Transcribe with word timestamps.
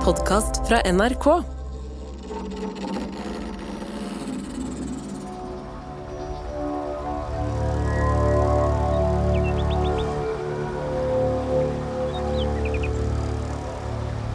podkast 0.00 0.62
fra 0.64 0.78
NRK. 0.88 1.26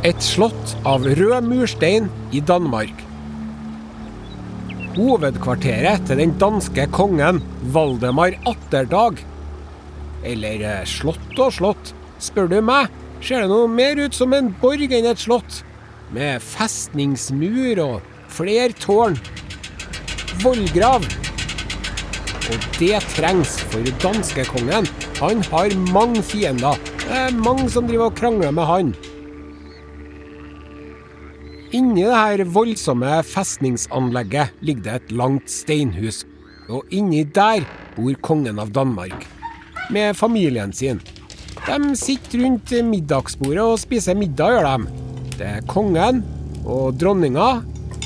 Et 0.05 0.21
slott 0.21 0.75
av 0.85 1.01
rød 1.01 1.47
murstein 1.49 2.11
i 2.29 2.43
Danmark. 2.45 2.93
Hovedkvarteret 4.95 6.05
til 6.05 6.21
den 6.21 6.35
danske 6.41 6.85
kongen 6.93 7.41
Valdemar 7.73 8.37
Atterdag. 8.45 9.17
Eller 10.25 10.61
eh, 10.61 10.85
slott 10.85 11.41
og 11.41 11.57
slott, 11.57 11.95
spør 12.21 12.53
du 12.53 12.61
meg, 12.61 12.93
ser 13.21 13.43
det 13.43 13.51
noe 13.51 13.69
mer 13.71 13.99
ut 14.01 14.15
som 14.15 14.33
en 14.35 14.51
borg 14.61 14.91
enn 14.91 15.07
et 15.11 15.21
slott. 15.21 15.61
Med 16.15 16.43
festningsmur 16.43 17.81
og 17.83 18.01
flere 18.31 18.73
tårn. 18.79 19.17
Vollgrav. 20.43 21.05
Og 22.45 22.69
det 22.77 22.99
trengs, 23.15 23.57
for 23.71 23.87
danskekongen, 24.03 24.85
han 25.17 25.41
har 25.49 25.73
mange 25.89 26.21
fiender. 26.25 26.77
Det 27.01 27.19
er 27.25 27.37
mange 27.37 27.69
som 27.73 27.87
driver 27.89 28.11
og 28.11 28.17
krangler 28.19 28.53
med 28.53 28.69
han. 28.69 28.95
Inni 31.75 32.05
det 32.05 32.13
her 32.13 32.43
voldsomme 32.55 33.17
festningsanlegget 33.25 34.53
ligger 34.63 34.85
det 34.85 34.93
et 34.95 35.15
langt 35.17 35.49
steinhus, 35.51 36.21
og 36.69 36.85
inni 36.93 37.23
der 37.25 37.65
bor 37.97 38.13
kongen 38.23 38.61
av 38.61 38.71
Danmark. 38.75 39.25
Med 39.91 40.15
familien 40.15 40.71
sin. 40.73 41.01
De 41.65 41.95
sitter 41.97 42.43
rundt 42.45 42.73
middagsbordet 42.85 43.63
og 43.63 43.79
spiser 43.81 44.17
middag, 44.17 44.55
gjør 44.55 44.67
de. 44.69 45.05
Det 45.35 45.47
er 45.49 45.65
kongen 45.71 46.21
og 46.65 46.95
dronninga 47.01 47.49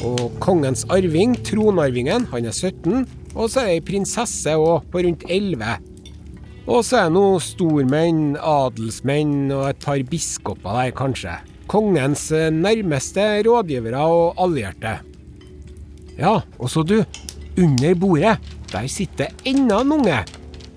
og 0.07 0.23
kongens 0.41 0.85
arving, 0.91 1.35
tronarvingen, 1.45 2.25
han 2.31 2.47
er 2.47 2.55
17, 2.55 3.05
og 3.35 3.51
så 3.51 3.65
er 3.65 3.69
det 3.69 3.75
ei 3.75 3.85
prinsesse 3.91 4.55
òg, 4.55 4.87
på 4.91 5.03
rundt 5.03 5.27
11. 5.27 5.75
Og 6.69 6.81
så 6.85 7.03
er 7.03 7.09
det 7.09 7.17
noen 7.17 7.43
stormenn, 7.43 8.25
adelsmenn 8.39 9.51
og 9.51 9.69
et 9.73 9.83
par 9.83 10.01
biskoper 10.07 10.79
der, 10.79 10.95
kanskje 10.95 11.37
kongens 11.69 12.31
eh, 12.33 12.49
nærmeste 12.53 13.25
rådgivere 13.45 14.01
og 14.09 14.41
allierte. 14.41 14.97
Ja, 16.19 16.39
og 16.57 16.69
så 16.71 16.83
du, 16.83 16.97
under 17.59 17.95
bordet, 17.95 18.37
der 18.71 18.87
sitter 18.87 19.29
enda 19.45 19.81
en 19.83 19.93
unge. 19.99 20.17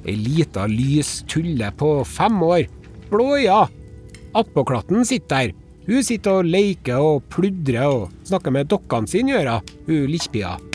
Ei 0.03 0.17
lita 0.19 0.67
lys 0.67 1.22
tulle 1.31 1.70
på 1.78 2.05
fem 2.08 2.42
år. 2.42 2.67
Blå 3.11 3.36
øyne. 3.39 3.69
Attpåklatten 4.34 5.05
sitter 5.06 5.36
der. 5.36 5.53
Hun 5.86 6.03
sitter 6.06 6.39
og 6.39 6.47
leker 6.47 7.03
og 7.03 7.25
pludrer 7.33 7.89
og 7.91 8.11
snakker 8.27 8.55
med 8.55 8.69
dokkene 8.70 9.11
sine, 9.11 9.33
gjør 9.34 9.48
hun, 9.89 10.14
hun. 10.14 10.69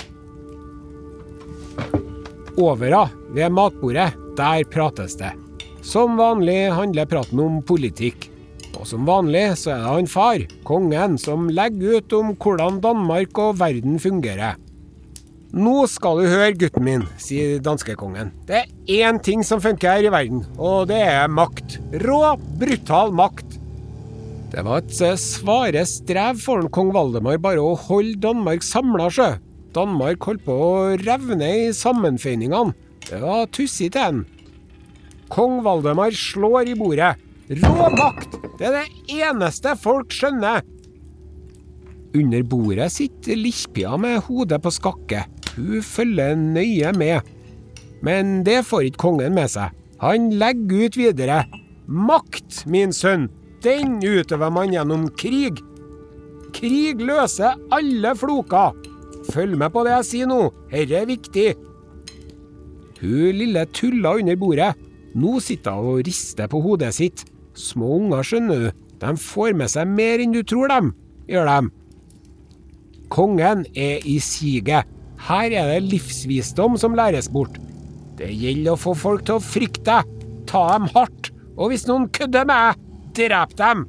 Over 2.57 2.83
henne, 2.83 3.05
ved 3.31 3.53
matbordet, 3.53 4.09
der 4.37 4.63
prates 4.73 5.15
det. 5.15 5.31
Som 5.81 6.17
vanlig 6.19 6.73
handler 6.75 7.07
praten 7.07 7.39
om 7.39 7.61
politikk. 7.63 8.27
Og 8.77 8.85
som 8.85 9.07
vanlig 9.07 9.55
så 9.61 9.71
er 9.73 9.81
det 9.81 9.93
han 9.95 10.09
far, 10.11 10.43
kongen, 10.67 11.17
som 11.17 11.47
legger 11.49 12.01
ut 12.01 12.13
om 12.17 12.35
hvordan 12.35 12.81
Danmark 12.83 13.37
og 13.41 13.59
verden 13.61 13.95
fungerer. 14.01 14.59
Nå 15.55 15.85
skal 15.87 16.19
du 16.19 16.27
høre, 16.27 16.51
gutten 16.59 16.83
min, 16.83 17.03
sier 17.21 17.61
danskekongen. 17.63 18.33
Det 18.49 18.65
er 18.65 19.07
én 19.07 19.19
ting 19.23 19.45
som 19.47 19.61
funker 19.63 19.95
her 19.95 20.07
i 20.07 20.11
verden, 20.11 20.43
og 20.59 20.89
det 20.89 20.99
er 20.99 21.31
makt. 21.31 21.77
Rå, 22.03 22.19
brutal 22.59 23.13
makt. 23.15 23.55
Det 24.51 24.63
var 24.63 24.83
et 24.83 24.99
eh, 25.03 25.19
svare 25.19 25.83
strev 25.87 26.39
for 26.43 26.67
kong 26.71 26.91
Valdemar 26.95 27.39
bare 27.43 27.63
å 27.63 27.75
holde 27.87 28.19
Danmark 28.23 28.63
samla, 28.63 29.09
sjø. 29.11 29.33
Danmark 29.75 30.23
holdt 30.27 30.43
på 30.45 30.55
å 30.55 30.71
revne 31.03 31.49
i 31.67 31.67
sammenføyningene. 31.75 32.75
Det 33.07 33.19
var 33.23 33.47
tussig 33.55 33.91
til 33.95 34.03
en. 34.03 34.23
Kong 35.31 35.61
Valdemar 35.63 36.15
slår 36.15 36.73
i 36.73 36.75
bordet. 36.79 37.15
Rå 37.47 37.91
makt! 37.95 38.35
Det 38.59 38.67
er 38.67 38.81
det 38.81 39.21
eneste 39.21 39.75
folk 39.79 40.11
skjønner. 40.11 40.63
Under 42.17 42.43
bordet 42.47 42.87
sitter 42.95 43.37
Lichpia 43.37 43.95
med 43.99 44.23
hodet 44.27 44.59
på 44.63 44.71
skakke. 44.73 45.25
Hun 45.57 45.81
følger 45.81 46.37
nøye 46.37 46.93
med. 46.93 47.25
Men 48.05 48.43
det 48.45 48.61
får 48.67 48.91
ikke 48.91 49.03
kongen 49.07 49.35
med 49.35 49.49
seg. 49.51 49.73
Han 50.01 50.29
legger 50.37 50.85
ut 50.85 50.97
videre. 50.99 51.41
Makt, 51.87 52.65
min 52.69 52.93
sønn, 52.93 53.27
den 53.65 53.97
utøver 54.05 54.51
man 54.53 54.73
gjennom 54.75 55.07
krig. 55.17 55.63
Krig 56.53 57.01
løser 57.01 57.57
alle 57.73 58.13
floker. 58.17 58.75
Følg 59.31 59.57
med 59.59 59.73
på 59.73 59.83
det 59.83 59.95
jeg 59.95 60.07
sier 60.11 60.29
nå, 60.29 60.41
dette 60.71 60.99
er 61.01 61.09
viktig. 61.09 61.47
Hun 63.01 63.39
lille 63.39 63.65
tulla 63.75 64.15
under 64.17 64.37
bordet. 64.39 64.75
Nå 65.17 65.39
sitter 65.41 65.77
hun 65.79 65.97
og 65.97 66.05
rister 66.05 66.49
på 66.51 66.61
hodet 66.61 66.93
sitt. 66.95 67.23
Små 67.57 67.95
unger, 67.97 68.21
skjønner 68.21 68.61
du, 68.61 68.69
de 69.01 69.13
får 69.17 69.57
med 69.57 69.71
seg 69.73 69.89
mer 69.89 70.21
enn 70.21 70.35
du 70.35 70.43
tror 70.45 70.69
dem, 70.69 70.91
gjør 71.29 71.49
dem. 71.49 71.71
Kongen 73.13 73.65
er 73.73 74.05
i 74.05 74.19
siget. 74.21 74.85
Her 75.25 75.51
er 75.51 75.71
det 75.73 75.89
livsvisdom 75.91 76.77
som 76.79 76.95
læres 76.97 77.29
bort. 77.31 77.57
Det 78.17 78.29
gjelder 78.33 78.73
å 78.73 78.81
få 78.81 78.93
folk 78.97 79.25
til 79.27 79.37
å 79.37 79.43
frykte 79.43 79.85
deg, 79.89 80.13
ta 80.49 80.63
dem 80.73 80.87
hardt, 80.93 81.31
og 81.57 81.71
hvis 81.71 81.87
noen 81.89 82.07
kødder 82.13 82.45
med 82.47 82.77
deg, 82.77 82.85
drep 83.17 83.57
dem. 83.57 83.83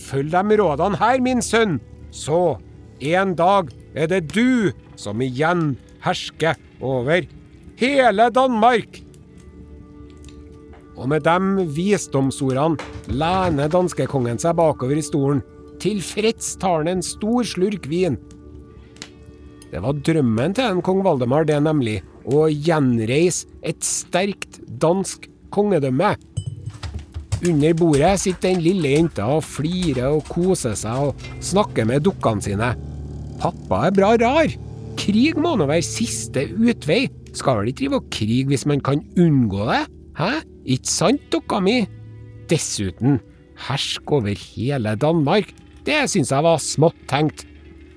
Følg 0.00 0.32
de 0.32 0.58
rådene 0.60 1.00
her, 1.00 1.20
min 1.24 1.44
sønn, 1.44 1.78
så 2.10 2.56
en 3.00 3.36
dag 3.36 3.70
er 3.94 4.10
det 4.10 4.26
du 4.32 4.72
som 4.98 5.20
igjen 5.24 5.74
hersker 6.04 6.58
over 6.80 7.24
hele 7.80 8.28
Danmark. 8.32 9.00
Og 11.00 11.08
med 11.08 11.24
de 11.24 11.64
visdomsordene 11.76 12.76
lener 13.08 13.70
danskekongen 13.72 14.40
seg 14.40 14.58
bakover 14.58 15.00
i 15.00 15.04
stolen. 15.04 15.40
Tilfreds 15.80 16.58
tar 16.60 16.82
han 16.82 16.90
en 16.92 17.04
stor 17.04 17.46
slurk 17.48 17.88
vin. 17.88 18.18
Det 19.70 19.80
var 19.84 19.98
drømmen 20.06 20.54
til 20.56 20.66
en 20.66 20.82
kong 20.82 21.04
Valdemar, 21.06 21.46
det 21.46 21.60
nemlig. 21.62 22.00
Å 22.26 22.48
gjenreise 22.50 23.46
et 23.62 23.84
sterkt 23.86 24.58
dansk 24.82 25.28
kongedømme. 25.54 26.16
Under 27.40 27.76
bordet 27.78 28.16
sitter 28.20 28.50
den 28.50 28.64
lille 28.64 28.90
jenta 28.92 29.28
og 29.38 29.46
flirer 29.46 30.10
og 30.10 30.26
koser 30.28 30.74
seg 30.76 31.06
og 31.06 31.22
snakker 31.44 31.86
med 31.88 32.04
dukkene 32.04 32.44
sine. 32.44 32.74
Pappa 33.40 33.86
er 33.86 33.94
bra 33.96 34.10
rar. 34.20 34.52
Krig 35.00 35.38
må 35.40 35.54
nå 35.56 35.70
være 35.70 35.86
siste 35.86 36.44
utvei. 36.50 37.06
Skal 37.32 37.60
vel 37.60 37.70
ikke 37.70 37.84
drive 37.84 38.00
og 38.02 38.10
krige 38.12 38.50
hvis 38.50 38.66
man 38.68 38.82
kan 38.84 39.00
unngå 39.16 39.64
det? 39.70 39.84
Hæ? 40.18 40.32
Ikke 40.68 40.92
sant, 40.92 41.22
dukka 41.32 41.62
mi? 41.64 41.78
Dessuten, 42.50 43.20
hersk 43.70 44.12
over 44.18 44.34
hele 44.34 44.96
Danmark. 45.00 45.54
Det 45.86 46.02
syns 46.10 46.34
jeg 46.34 46.44
var 46.44 46.60
smått 46.60 46.98
tenkt. 47.08 47.46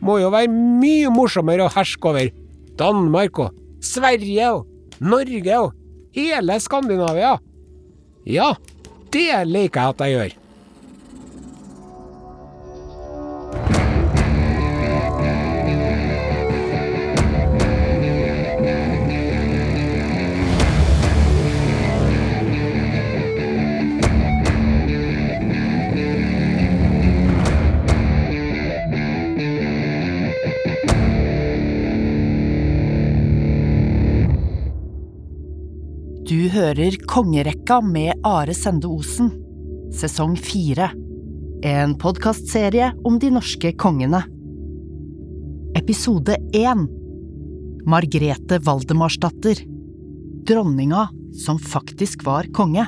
Må 0.04 0.20
jo 0.20 0.32
være 0.34 0.52
mye 0.52 1.12
morsommere 1.14 1.66
å 1.66 1.72
herske 1.72 2.10
over 2.10 2.30
Danmark 2.80 3.40
og 3.40 3.60
Sverige 3.84 4.50
og 4.58 5.02
Norge 5.04 5.60
og 5.60 5.74
hele 6.16 6.60
Skandinavia. 6.62 7.38
Ja, 8.28 8.54
det 9.14 9.30
liker 9.48 9.80
jeg 9.80 9.96
at 9.96 10.04
jeg 10.04 10.16
gjør. 10.18 10.40
Hører 36.64 36.96
Kongerekka 37.10 37.82
med 37.84 38.22
Are 38.24 38.54
Sende 38.56 38.88
Osen, 38.88 39.34
sesong 39.92 40.38
fire. 40.40 40.86
En 41.68 41.96
podkastserie 42.00 42.94
om 43.04 43.18
de 43.20 43.32
norske 43.36 43.74
kongene. 43.76 44.22
Episode 45.76 46.38
én 46.56 46.86
Margrete 47.90 48.62
Valdemarsdatter. 48.64 49.60
Dronninga 50.48 51.10
som 51.44 51.60
faktisk 51.60 52.24
var 52.30 52.48
konge. 52.56 52.88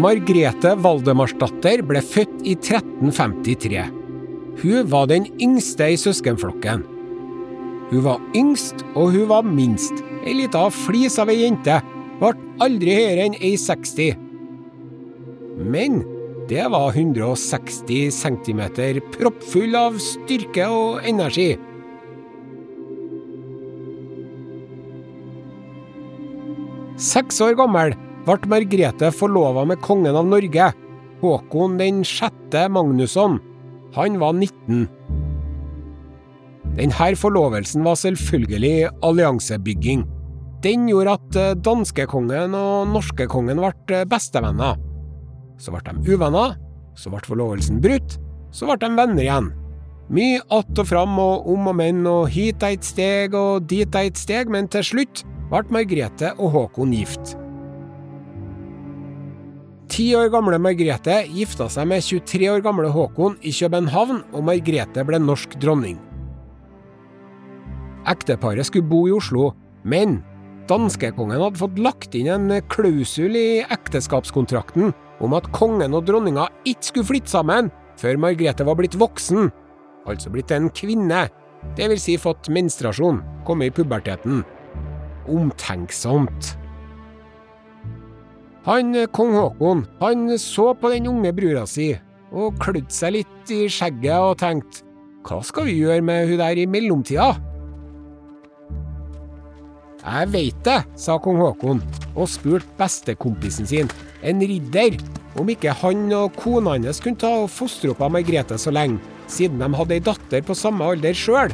Margrete 0.00 0.70
Valdemarsdatter 0.80 1.82
ble 1.84 2.00
født 2.00 2.38
i 2.48 2.54
1353. 2.56 3.82
Hun 4.62 4.88
var 4.88 5.10
den 5.10 5.26
yngste 5.42 5.90
i 5.92 5.98
søskenflokken. 6.00 6.86
Hun 7.90 8.04
var 8.06 8.22
yngst, 8.38 8.80
og 8.94 9.12
hun 9.12 9.28
var 9.28 9.44
minst. 9.44 10.00
Ei 10.24 10.38
lita 10.38 10.62
flis 10.72 11.18
av 11.20 11.32
ei 11.32 11.42
jente. 11.42 11.80
Ble 12.20 12.32
aldri 12.64 12.96
høyere 12.96 13.28
enn 13.28 13.38
ei 13.40 13.52
60. 13.60 14.16
Men 15.68 16.00
det 16.48 16.64
var 16.72 16.96
160 16.96 18.08
cm 18.22 18.62
proppfull 19.18 19.76
av 19.76 20.00
styrke 20.00 20.64
og 20.70 21.04
energi. 21.04 21.50
Seks 27.00 27.40
år 27.44 27.58
gammel 27.58 27.96
ble 28.26 28.50
Margrethe 28.50 29.10
forlova 29.14 29.64
med 29.68 29.80
kongen 29.84 30.16
av 30.16 30.28
Norge, 30.28 30.70
Håkon 31.20 31.76
den 31.80 32.00
sjette 32.06 32.64
Magnusson. 32.72 33.38
Han 33.96 34.16
var 34.20 34.32
19. 34.38 34.86
Denne 36.78 37.10
forlovelsen 37.18 37.84
var 37.84 37.98
selvfølgelig 38.00 38.88
alliansebygging. 39.04 40.06
Den 40.64 40.88
gjorde 40.88 41.16
at 41.16 41.38
eh, 41.40 41.54
danskekongen 41.56 42.54
og 42.56 42.90
norskekongen 42.92 43.60
ble 43.60 43.72
eh, 43.96 44.06
bestevenner. 44.08 44.76
Så 45.60 45.72
ble 45.72 45.80
de 45.88 46.14
uvenner, 46.14 46.54
så 46.96 47.12
ble 47.12 47.20
forlovelsen 47.24 47.80
brutt, 47.84 48.18
så 48.52 48.68
ble 48.68 48.76
de 48.80 48.92
venner 48.96 49.24
igjen. 49.24 49.50
Mye 50.10 50.40
att 50.50 50.78
og 50.78 50.86
fram 50.86 51.18
og 51.22 51.46
om 51.46 51.68
og 51.70 51.76
men 51.78 52.06
og 52.06 52.28
hit 52.34 52.64
er 52.66 52.74
et 52.74 52.84
steg 52.84 53.34
og 53.34 53.68
dit 53.70 53.94
er 53.94 54.08
et 54.10 54.18
steg, 54.18 54.50
men 54.50 54.66
til 54.66 54.82
slutt 54.82 55.22
ble 55.52 55.62
Margrethe 55.70 56.34
og 56.36 56.50
Håkon 56.50 56.92
gift. 56.92 57.36
Ti 59.90 60.04
år 60.14 60.28
gamle 60.30 60.58
Margrethe 60.62 61.16
gifta 61.34 61.66
seg 61.72 61.88
med 61.90 62.04
23 62.06 62.46
år 62.52 62.60
gamle 62.62 62.92
Håkon 62.94 63.34
i 63.42 63.50
København, 63.50 64.20
og 64.30 64.44
Margrethe 64.46 65.02
ble 65.06 65.18
norsk 65.18 65.56
dronning. 65.58 65.98
Ekteparet 68.08 68.68
skulle 68.68 68.86
bo 68.86 69.02
i 69.08 69.14
Oslo, 69.16 69.50
men 69.82 70.20
danskekongen 70.70 71.42
hadde 71.42 71.58
fått 71.58 71.82
lagt 71.82 72.14
inn 72.14 72.30
en 72.30 72.54
klausul 72.70 73.34
i 73.34 73.64
ekteskapskontrakten 73.66 74.94
om 75.20 75.34
at 75.34 75.50
kongen 75.56 75.98
og 75.98 76.06
dronninga 76.06 76.46
ikke 76.62 76.92
skulle 76.92 77.10
flytte 77.10 77.34
sammen 77.34 77.72
før 78.00 78.22
Margrethe 78.22 78.64
var 78.64 78.78
blitt 78.78 78.96
voksen, 79.00 79.50
altså 80.06 80.30
blitt 80.30 80.54
en 80.54 80.70
kvinne, 80.70 81.26
vil 81.76 81.98
si 82.00 82.14
fått 82.16 82.48
menstruasjon, 82.48 83.20
kommet 83.44 83.74
i 83.74 83.76
puberteten. 83.82 84.44
Omtenksomt. 85.28 86.54
Han 88.66 88.92
kong 89.08 89.32
Haakon, 89.38 89.86
han 90.02 90.38
så 90.38 90.74
på 90.76 90.90
den 90.92 91.06
unge 91.08 91.30
brura 91.32 91.62
si, 91.64 91.94
og 92.28 92.58
klødde 92.60 92.92
seg 92.92 93.14
litt 93.14 93.52
i 93.56 93.62
skjegget 93.72 94.20
og 94.20 94.34
tenkte 94.42 94.84
hva 95.24 95.38
skal 95.44 95.64
vi 95.68 95.78
gjøre 95.78 96.04
med 96.04 96.28
hun 96.28 96.40
der 96.40 96.58
i 96.60 96.66
mellomtida? 96.68 97.30
Jeg 100.00 100.28
veit 100.32 100.60
det, 100.64 100.76
sa 100.96 101.16
kong 101.20 101.40
Haakon, 101.40 101.80
og 102.12 102.28
spurte 102.28 102.68
bestekompisen 102.76 103.68
sin, 103.68 103.88
en 104.20 104.44
ridder, 104.44 104.98
om 105.40 105.48
ikke 105.48 105.72
han 105.80 106.06
og 106.16 106.36
kona 106.36 106.76
hans 106.76 107.00
kunne 107.00 107.20
ta 107.20 107.30
og 107.44 107.50
fostre 107.52 107.94
opp 107.94 108.00
av 108.04 108.12
Margrethe 108.12 108.60
så 108.60 108.72
lenge, 108.72 109.00
siden 109.30 109.60
de 109.60 109.70
hadde 109.76 109.96
ei 109.96 110.04
datter 110.04 110.44
på 110.44 110.56
samme 110.56 110.84
alder 110.84 111.16
sjøl. 111.16 111.52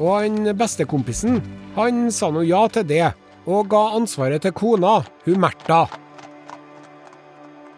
Og 0.00 0.12
han 0.18 0.52
bestekompisen, 0.56 1.40
han 1.76 2.08
sa 2.12 2.28
nå 2.32 2.44
ja 2.48 2.66
til 2.72 2.88
det, 2.88 3.10
og 3.48 3.70
ga 3.72 3.82
ansvaret 3.96 4.42
til 4.44 4.54
kona, 4.56 5.00
hun 5.26 5.40
Märtha. 5.40 5.84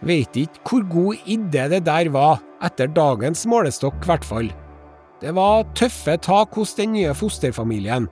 Veit 0.03 0.35
ikke 0.35 0.62
hvor 0.67 0.88
god 0.91 1.29
idé 1.31 1.69
det 1.70 1.85
der 1.87 2.11
var, 2.14 2.41
etter 2.62 2.91
dagens 2.91 3.44
målestokk 3.47 4.03
i 4.03 4.11
hvert 4.11 4.26
fall. 4.26 4.50
Det 5.23 5.31
var 5.37 5.69
tøffe 5.79 6.17
tak 6.19 6.56
hos 6.59 6.75
den 6.75 6.97
nye 6.97 7.14
fosterfamilien. 7.14 8.09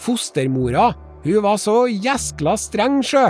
Fostermora, 0.00 0.90
hun 1.22 1.44
var 1.44 1.60
så 1.60 1.84
gjeskla 1.86 2.56
streng, 2.58 2.98
sjø. 3.04 3.28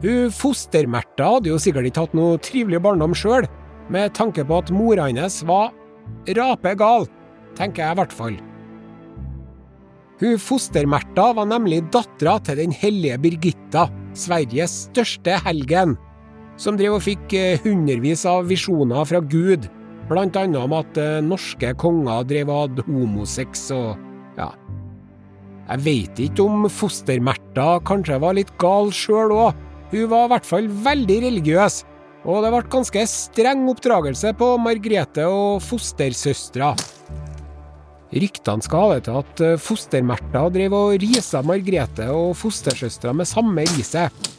Hun 0.00 0.32
fostermerta 0.32 1.34
hadde 1.34 1.52
jo 1.52 1.60
sikkert 1.60 1.90
ikke 1.90 2.06
hatt 2.06 2.16
noe 2.16 2.40
trivelig 2.40 2.80
barndom 2.84 3.16
sjøl, 3.16 3.44
med 3.92 4.14
tanke 4.16 4.46
på 4.48 4.62
at 4.62 4.72
mora 4.72 5.10
hennes 5.10 5.42
var 5.44 5.74
rapegal, 6.38 7.04
tenker 7.58 7.84
jeg 7.84 7.92
i 7.92 8.00
hvert 8.00 8.16
fall. 8.16 8.40
Hun 10.20 10.38
Foster-Märtha 10.38 11.32
var 11.34 11.46
nemlig 11.50 11.80
dattera 11.90 12.36
til 12.46 12.60
den 12.62 12.74
hellige 12.74 13.18
Birgitta, 13.18 13.88
Sveriges 14.14 14.84
største 14.86 15.40
helgen, 15.42 15.96
som 16.60 16.78
drev 16.78 17.00
og 17.00 17.02
fikk 17.02 17.34
eh, 17.34 17.62
hundrevis 17.64 18.22
av 18.30 18.46
visjoner 18.46 19.08
fra 19.10 19.18
Gud, 19.18 19.66
annet 20.14 20.60
om 20.60 20.76
at 20.78 21.00
eh, 21.02 21.18
norske 21.24 21.72
konger 21.82 22.28
drev 22.30 22.52
og 22.52 22.60
hadde 22.60 22.86
homosex 22.86 23.66
og 23.74 23.98
ja. 24.38 24.52
Jeg 25.64 25.82
veit 25.82 26.22
ikke 26.28 26.46
om 26.46 26.68
Foster-Märtha 26.70 27.80
kanskje 27.88 28.20
var 28.22 28.38
litt 28.38 28.54
gal 28.62 28.92
sjøl 28.94 29.34
òg, 29.34 29.58
hun 29.90 30.08
var 30.12 30.28
i 30.28 30.34
hvert 30.34 30.46
fall 30.46 30.70
veldig 30.86 31.20
religiøs, 31.26 31.82
og 32.24 32.44
det 32.44 32.54
ble 32.54 32.62
ganske 32.70 33.06
streng 33.10 33.66
oppdragelse 33.72 34.30
på 34.38 34.54
Margrethe 34.62 35.26
og 35.26 35.58
fostersøstera. 35.64 36.74
Ryktene 38.14 38.62
skal 38.62 38.84
ha 38.84 38.94
det 38.94 39.06
til 39.08 39.18
at 39.18 39.42
eh, 39.42 39.58
fostermerta 39.58 40.44
drev 40.54 40.76
og 40.78 40.94
risa 41.02 41.40
Margrethe 41.42 42.06
og 42.14 42.36
fostersøstera 42.38 43.14
med 43.16 43.26
samme 43.26 43.64
riset. 43.74 44.30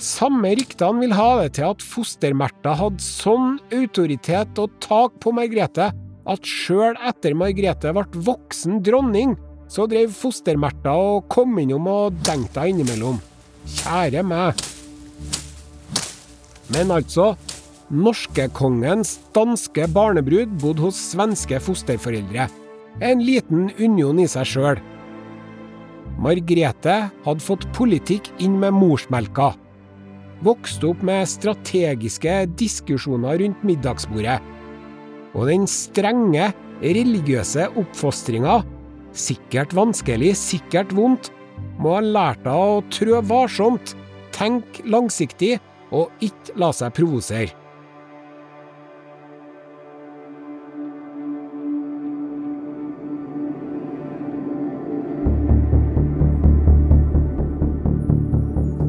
Samme 0.00 0.54
ryktene 0.56 1.02
vil 1.04 1.12
ha 1.16 1.28
det 1.42 1.56
til 1.58 1.68
at 1.68 1.84
fostermerta 1.84 2.72
hadde 2.78 3.04
sånn 3.04 3.58
autoritet 3.74 4.60
og 4.62 4.72
tak 4.84 5.20
på 5.20 5.34
Margrethe 5.36 5.90
at 6.26 6.48
sjøl 6.48 6.96
etter 7.06 7.36
Margrethe 7.38 7.92
ble 7.94 8.24
voksen 8.26 8.80
dronning, 8.86 9.36
så 9.68 9.84
drev 9.90 10.14
fostermerta 10.16 10.94
og 10.96 11.26
kom 11.32 11.58
innom 11.60 11.88
og 11.90 12.16
dengte 12.26 12.64
henne 12.64 12.80
innimellom. 12.80 13.20
Kjære 13.76 14.22
meg. 14.26 14.66
Men 16.72 16.94
altså, 16.94 17.34
norskekongens 17.92 19.18
danske 19.36 19.86
barnebrud 19.92 20.54
bodde 20.62 20.86
hos 20.86 21.02
svenske 21.12 21.60
fosterforeldre. 21.62 22.48
En 23.04 23.20
liten 23.20 23.68
union 23.76 24.20
i 24.22 24.26
seg 24.30 24.48
sjøl. 24.48 24.78
Margrethe 26.22 26.96
hadde 27.26 27.44
fått 27.44 27.66
politikk 27.76 28.30
inn 28.40 28.56
med 28.62 28.72
morsmelka. 28.72 29.50
Vokste 30.44 30.92
opp 30.92 31.02
med 31.04 31.28
strategiske 31.28 32.38
diskusjoner 32.56 33.42
rundt 33.42 33.66
middagsbordet. 33.68 34.38
Og 35.36 35.50
den 35.50 35.66
strenge, 35.68 36.48
religiøse 36.80 37.68
oppfostringa, 37.76 38.62
sikkert 39.16 39.76
vanskelig, 39.76 40.32
sikkert 40.40 40.92
vondt, 40.96 41.30
må 41.80 41.98
ha 41.98 42.02
lært 42.04 42.44
henne 42.48 42.80
å 42.80 42.82
trø 42.92 43.20
varsomt, 43.28 43.92
tenke 44.36 44.84
langsiktig 44.88 45.56
og 45.92 46.12
ikke 46.24 46.56
la 46.60 46.72
seg 46.76 46.96
provosere. 46.96 47.65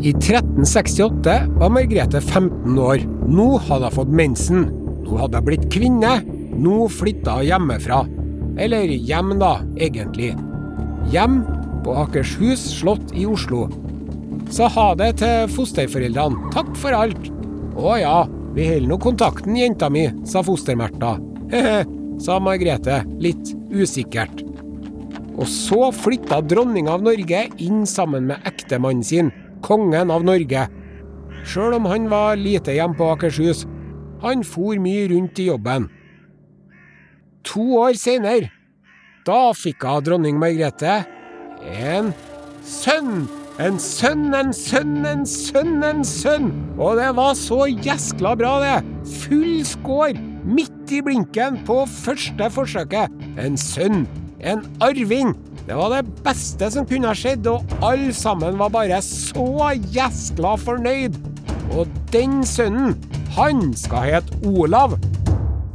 I 0.07 0.13
1368 0.13 1.33
var 1.59 1.71
Margrethe 1.73 2.21
15 2.21 2.77
år. 2.79 3.01
Nå 3.27 3.47
hadde 3.65 3.89
hun 3.89 3.95
fått 3.97 4.11
mensen. 4.15 4.61
Nå 5.03 5.17
hadde 5.19 5.41
hun 5.41 5.47
blitt 5.49 5.65
kvinne. 5.73 6.11
Nå 6.55 6.85
flytta 6.93 7.33
hun 7.41 7.47
hjemmefra. 7.49 7.97
Eller 8.55 8.87
hjem, 8.87 9.33
da, 9.41 9.57
egentlig. 9.75 10.29
Hjem 11.11 11.41
på 11.83 11.95
Akershus 12.05 12.63
slott 12.77 13.11
i 13.11 13.25
Oslo. 13.27 13.65
Sa 14.53 14.69
ha 14.71 14.85
det 14.95 15.09
til 15.19 15.49
fosterforeldrene. 15.51 16.53
Takk 16.55 16.69
for 16.79 16.95
alt. 16.95 17.27
Å 17.75 17.97
ja, 17.99 18.15
vi 18.55 18.69
holder 18.69 18.87
nå 18.93 18.99
kontakten, 19.03 19.57
jenta 19.59 19.89
mi, 19.91 20.05
sa 20.23 20.39
fostermerta. 20.45 21.17
He-he, 21.51 21.81
sa 22.23 22.37
Margrethe, 22.39 23.01
litt 23.19 23.51
usikkert. 23.75 24.39
Og 25.35 25.51
så 25.51 25.91
flytta 25.93 26.39
dronninga 26.47 26.95
av 26.95 27.03
Norge 27.09 27.43
inn 27.61 27.83
sammen 27.89 28.31
med 28.31 28.47
ektemannen 28.47 29.03
sin, 29.05 29.33
kongen 29.65 30.11
av 30.13 30.25
Norge. 30.27 30.67
Sjøl 31.47 31.77
om 31.77 31.87
han 31.89 32.09
var 32.11 32.39
lite 32.39 32.75
hjemme 32.75 32.97
på 32.97 33.11
Akershus. 33.13 33.65
Han 34.23 34.43
for 34.47 34.79
mye 34.81 35.07
rundt 35.11 35.39
i 35.39 35.47
jobben. 35.51 35.87
To 37.47 37.63
år 37.79 37.95
seinere, 37.99 38.51
da 39.27 39.53
fikk 39.55 39.85
hun 39.87 40.03
dronning 40.03 40.39
Margrethe 40.41 41.03
en 41.63 42.13
sønn. 42.65 43.27
En 43.57 43.79
sønn, 43.81 44.27
en 44.37 44.51
sønn, 44.53 44.99
en 45.09 45.23
sønn, 45.25 45.79
en 45.81 46.03
sønn! 46.05 46.51
Og 46.77 46.99
det 46.99 47.07
var 47.17 47.31
så 47.33 47.63
gjeskla 47.65 48.35
bra, 48.37 48.51
det! 48.61 48.75
Full 49.23 49.63
score! 49.65 50.13
Midt 50.45 50.93
i 50.93 50.99
blinken 51.01 51.57
på 51.65 51.79
første 51.89 52.51
forsøket. 52.53 53.15
En 53.41 53.57
sønn. 53.57 54.05
En 54.37 54.61
arving. 54.85 55.33
Det 55.67 55.75
var 55.75 55.91
det 55.91 56.21
beste 56.23 56.69
som 56.71 56.85
kunne 56.87 57.09
ha 57.09 57.17
skjedd, 57.17 57.47
og 57.51 57.73
alle 57.83 58.13
sammen 58.15 58.55
var 58.59 58.71
bare 58.71 59.01
så 59.03 59.73
gjeskla 59.91 60.53
fornøyd. 60.61 61.17
Og 61.75 61.89
den 62.13 62.39
sønnen, 62.47 62.95
han 63.35 63.73
skal 63.75 64.05
hete 64.07 64.37
Olav. 64.47 64.95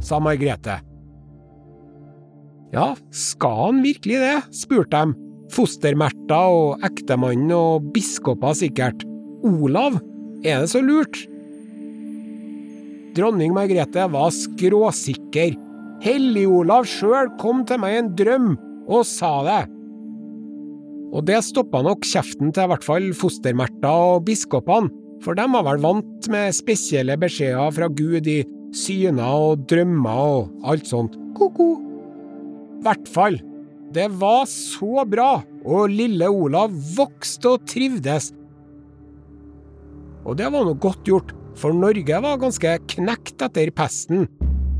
sa 0.03 0.17
Margrethe. 0.19 0.79
Ja, 2.73 2.95
skal 3.13 3.59
han 3.59 3.83
virkelig 3.85 4.17
det? 4.19 4.37
spurte 4.51 4.97
de. 4.97 5.13
Fostermerta 5.53 6.39
og 6.49 6.81
ektemannen 6.83 7.53
og 7.53 7.91
biskoper 7.93 8.57
sikkert. 8.57 9.05
Olav, 9.45 9.99
er 10.41 10.63
det 10.63 10.71
så 10.73 10.81
lurt? 10.81 11.21
Dronning 13.13 13.53
Margrethe 13.53 14.09
var 14.09 14.33
skråsikker. 14.33 15.53
Hellig-Olav 16.03 16.89
sjøl 16.89 17.29
kom 17.39 17.61
til 17.69 17.79
meg 17.79 17.93
i 17.93 18.01
en 18.01 18.11
drøm 18.17 18.49
og 18.89 19.05
sa 19.07 19.35
det. 19.45 19.61
Og 21.13 21.25
det 21.27 21.43
stoppa 21.45 21.83
nok 21.85 22.05
kjeften 22.09 22.49
til 22.53 22.65
i 22.65 22.71
hvert 22.71 22.85
fall 22.85 23.11
fostermerta 23.17 23.91
og 24.15 24.25
biskopene, 24.27 24.89
for 25.23 25.37
de 25.37 25.45
var 25.53 25.63
vel 25.67 25.81
vant 25.83 26.27
med 26.33 26.55
spesielle 26.57 27.15
beskjeder 27.21 27.73
fra 27.75 27.87
Gud 27.87 28.27
i 28.27 28.41
syner 28.75 29.49
og 29.51 29.67
drømmer 29.69 30.23
og 30.23 30.69
alt 30.73 30.89
sånt. 30.89 31.15
Ko-ko. 31.37 31.75
Hvert 32.83 33.09
fall. 33.13 33.37
Det 33.93 34.07
var 34.19 34.47
så 34.49 35.05
bra, 35.05 35.43
og 35.63 35.93
lille 35.93 36.27
Olav 36.27 36.73
vokste 36.97 37.53
og 37.53 37.67
trivdes. 37.69 38.31
Og 40.25 40.39
det 40.39 40.49
var 40.49 40.65
nå 40.65 40.73
godt 40.81 41.05
gjort, 41.05 41.35
for 41.59 41.77
Norge 41.77 42.23
var 42.25 42.41
ganske 42.41 42.73
knekt 42.95 43.45
etter 43.45 43.69
pesten. 43.75 44.25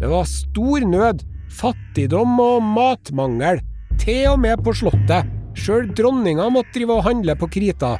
Det 0.02 0.10
var 0.10 0.25
stor 0.28 0.88
nød, 0.90 1.22
fattigdom 1.54 2.42
og 2.42 2.66
matmangel, 2.74 3.62
til 4.02 4.34
og 4.34 4.42
med 4.42 4.66
på 4.66 4.74
slottet. 4.82 5.30
Sjøl 5.54 5.90
dronninga 5.94 6.48
måtte 6.54 6.74
drive 6.78 6.98
og 6.98 7.06
handle 7.08 7.36
på 7.38 7.50
krita. 7.54 7.96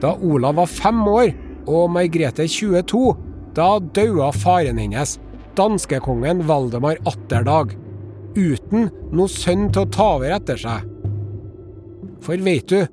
Da 0.00 0.14
Olav 0.24 0.56
var 0.56 0.68
fem 0.70 1.00
år 1.08 1.32
og 1.68 1.90
Margrethe 1.92 2.46
22, 2.48 3.00
da 3.56 3.74
daua 3.96 4.30
faren 4.32 4.80
hennes, 4.80 5.18
danskekongen 5.58 6.44
Valdemar 6.48 7.00
Atterdag, 7.08 7.74
uten 8.36 8.88
noe 9.12 9.28
sønn 9.28 9.68
til 9.74 9.84
å 9.84 9.90
ta 9.92 10.08
over 10.16 10.36
etter 10.36 10.60
seg. 10.60 10.86
For 12.24 12.40
veit 12.44 12.70
du, 12.70 12.84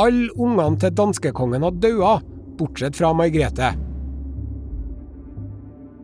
alle 0.00 0.30
ungene 0.34 0.78
til 0.80 0.94
danskekongen 0.96 1.66
hadde 1.66 1.90
daua, 1.90 2.16
bortsett 2.58 2.96
fra 2.98 3.12
Margrethe. 3.16 3.74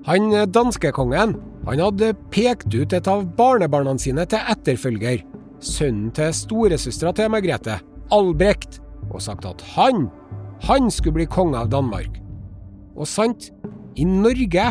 Han 0.07 0.31
danskekongen 0.51 1.37
han 1.67 1.79
hadde 1.79 2.13
pekt 2.35 2.75
ut 2.75 2.93
et 2.97 3.09
av 3.11 3.25
barnebarna 3.37 3.95
sine 4.01 4.25
til 4.27 4.51
etterfølger, 4.51 5.23
sønnen 5.63 6.11
til 6.17 6.35
storesøstera 6.35 7.13
til 7.15 7.31
Margrethe, 7.31 7.79
Albrekt, 8.13 8.81
og 9.13 9.23
sagt 9.23 9.47
at 9.47 9.63
han, 9.77 10.09
han 10.67 10.91
skulle 10.91 11.21
bli 11.21 11.29
konge 11.31 11.61
av 11.61 11.71
Danmark. 11.73 12.19
Og 12.99 13.07
sant, 13.09 13.51
i 13.95 14.05
Norge 14.09 14.67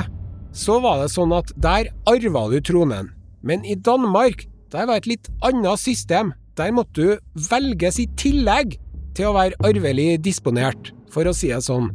så 0.52 0.78
var 0.84 1.00
det 1.02 1.12
sånn 1.14 1.32
at 1.36 1.54
der 1.64 1.90
arva 2.10 2.46
du 2.52 2.60
tronen, 2.66 3.12
men 3.42 3.64
i 3.66 3.78
Danmark, 3.80 4.46
der 4.72 4.88
var 4.88 5.00
et 5.00 5.10
litt 5.10 5.32
annet 5.48 5.80
system. 5.80 6.34
Der 6.60 6.74
måtte 6.76 7.00
du 7.00 7.48
velges 7.50 7.98
i 8.04 8.08
tillegg 8.20 8.76
til 9.16 9.30
å 9.30 9.36
være 9.36 9.58
arvelig 9.68 10.20
disponert, 10.24 10.92
for 11.12 11.28
å 11.28 11.34
si 11.36 11.50
det 11.52 11.64
sånn. 11.66 11.90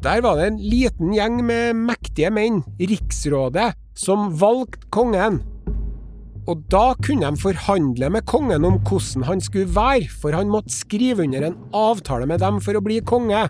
Der 0.00 0.22
var 0.24 0.38
det 0.38 0.46
en 0.48 0.60
liten 0.64 1.12
gjeng 1.12 1.42
med 1.44 1.76
mektige 1.76 2.30
menn, 2.32 2.62
riksrådet, 2.80 3.74
som 4.00 4.30
valgte 4.40 4.88
kongen. 4.94 5.40
Og 6.48 6.62
da 6.72 6.94
kunne 7.04 7.28
de 7.28 7.40
forhandle 7.40 8.08
med 8.10 8.26
kongen 8.28 8.64
om 8.66 8.78
hvordan 8.88 9.26
han 9.28 9.42
skulle 9.44 9.70
være, 9.74 10.08
for 10.22 10.34
han 10.34 10.50
måtte 10.50 10.72
skrive 10.74 11.26
under 11.26 11.50
en 11.50 11.58
avtale 11.76 12.26
med 12.26 12.40
dem 12.42 12.58
for 12.64 12.78
å 12.78 12.84
bli 12.84 13.00
konge. 13.06 13.44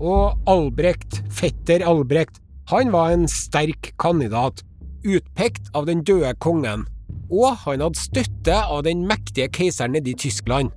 Og 0.00 0.38
Albrekt, 0.48 1.20
fetter 1.34 1.84
Albrekt, 1.84 2.38
han 2.70 2.92
var 2.94 3.12
en 3.12 3.26
sterk 3.28 3.90
kandidat, 4.00 4.62
utpekt 5.04 5.68
av 5.76 5.90
den 5.90 6.04
døde 6.06 6.32
kongen. 6.40 6.86
Og 7.30 7.58
han 7.66 7.82
hadde 7.82 7.98
støtte 7.98 8.56
av 8.62 8.84
den 8.86 9.04
mektige 9.08 9.50
keiseren 9.52 9.96
nede 9.96 10.14
i 10.14 10.18
Tyskland. 10.18 10.70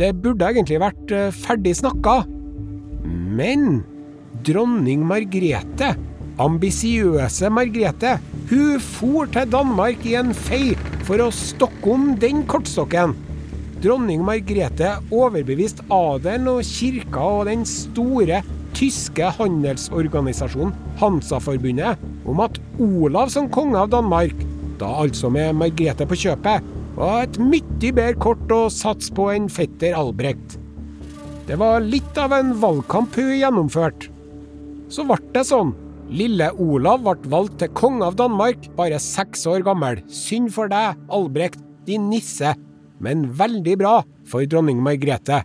Det 0.00 0.14
burde 0.24 0.48
egentlig 0.48 0.80
vært 0.80 1.12
eh, 1.12 1.32
ferdig 1.36 1.74
snakka. 1.76 2.22
Men 3.04 3.82
dronning 4.46 5.04
Margrethe, 5.06 5.92
ambisiøse 6.40 7.50
Margrethe, 7.52 8.16
hun 8.50 8.78
for 8.82 9.28
til 9.32 9.50
Danmark 9.52 10.04
i 10.08 10.16
en 10.18 10.32
fei 10.36 10.72
for 11.06 11.20
å 11.22 11.28
stokke 11.34 11.92
om 11.92 12.14
den 12.20 12.44
kortstokken. 12.48 13.14
Dronning 13.80 14.24
Margrethe 14.26 14.96
overbeviste 15.14 15.86
adelen 15.94 16.48
og 16.52 16.64
kirka 16.68 17.22
og 17.40 17.46
den 17.48 17.64
store 17.68 18.42
tyske 18.76 19.30
handelsorganisasjonen 19.38 20.74
Hansa-forbundet 21.00 22.00
om 22.28 22.42
at 22.44 22.60
Olav 22.80 23.32
som 23.32 23.48
konge 23.52 23.80
av 23.80 23.90
Danmark, 23.92 24.36
da 24.80 24.90
altså 25.02 25.30
med 25.32 25.56
Margrethe 25.60 26.06
på 26.08 26.18
kjøpet, 26.24 26.64
var 26.96 27.24
et 27.24 27.38
mye 27.40 27.92
bedre 27.92 28.16
kort 28.20 28.52
å 28.52 28.62
satse 28.72 29.12
på 29.16 29.30
enn 29.32 29.48
fetter 29.52 29.96
Albrekt. 29.96 30.58
Det 31.48 31.56
var 31.58 31.82
litt 31.82 32.18
av 32.20 32.34
en 32.36 32.52
valgkamp 32.60 33.16
hun 33.18 33.32
gjennomførte. 33.34 34.12
Så 34.90 35.06
ble 35.08 35.18
det 35.34 35.46
sånn. 35.48 35.72
Lille 36.10 36.48
Olav 36.58 37.04
ble 37.04 37.30
valgt 37.30 37.60
til 37.62 37.70
konge 37.78 38.02
av 38.02 38.16
Danmark, 38.18 38.64
bare 38.74 38.98
seks 39.02 39.44
år 39.46 39.62
gammel. 39.66 40.00
Synd 40.10 40.50
for 40.54 40.70
deg, 40.70 40.98
Albrekt, 41.14 41.60
din 41.86 42.08
nisse, 42.10 42.56
men 42.98 43.28
veldig 43.38 43.76
bra 43.78 43.94
for 44.26 44.42
dronning 44.50 44.82
Margrethe. 44.82 45.44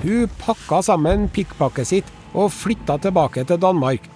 Hun 0.00 0.32
pakka 0.40 0.80
sammen 0.86 1.28
pikkpakket 1.34 1.90
sitt 1.90 2.08
og 2.32 2.48
flytta 2.56 2.96
tilbake 3.04 3.44
til 3.44 3.60
Danmark. 3.60 4.08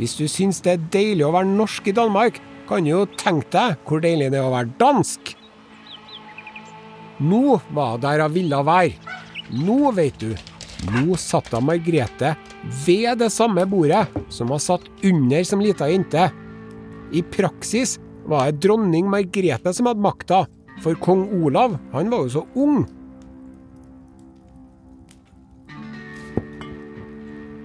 Hvis 0.00 0.16
du 0.16 0.24
syns 0.28 0.62
det 0.64 0.72
er 0.76 0.90
deilig 0.92 1.26
å 1.26 1.34
være 1.36 1.52
norsk 1.52 1.92
i 1.92 1.96
Danmark, 1.96 2.40
kan 2.66 2.84
du 2.84 2.94
jo 2.94 3.04
tenke 3.20 3.52
deg 3.52 3.76
hvor 3.86 4.00
deilig 4.02 4.32
det 4.32 4.40
er 4.40 4.48
å 4.48 4.54
være 4.56 4.72
dansk. 4.80 5.36
Nå 7.20 7.60
var 7.76 8.00
der 8.00 8.24
hun 8.24 8.34
ville 8.34 8.64
være. 8.66 8.96
Nå, 9.52 9.92
vet 9.94 10.16
du. 10.20 10.32
Nå 10.84 11.16
satt 11.16 11.48
da 11.50 11.60
Margrethe 11.64 12.34
ved 12.84 13.22
det 13.22 13.30
samme 13.32 13.64
bordet 13.68 14.04
som 14.32 14.50
hun 14.52 14.60
satt 14.60 14.84
under 15.06 15.46
som 15.48 15.62
lita 15.64 15.88
jente. 15.88 16.28
I 17.16 17.22
praksis 17.22 17.96
var 18.28 18.50
det 18.50 18.60
dronning 18.66 19.08
Margrethe 19.10 19.72
som 19.74 19.88
hadde 19.88 20.04
makta, 20.04 20.44
for 20.82 20.98
kong 21.00 21.24
Olav, 21.40 21.78
han 21.94 22.12
var 22.12 22.26
jo 22.26 22.34
så 22.36 22.44
ung. 22.58 22.84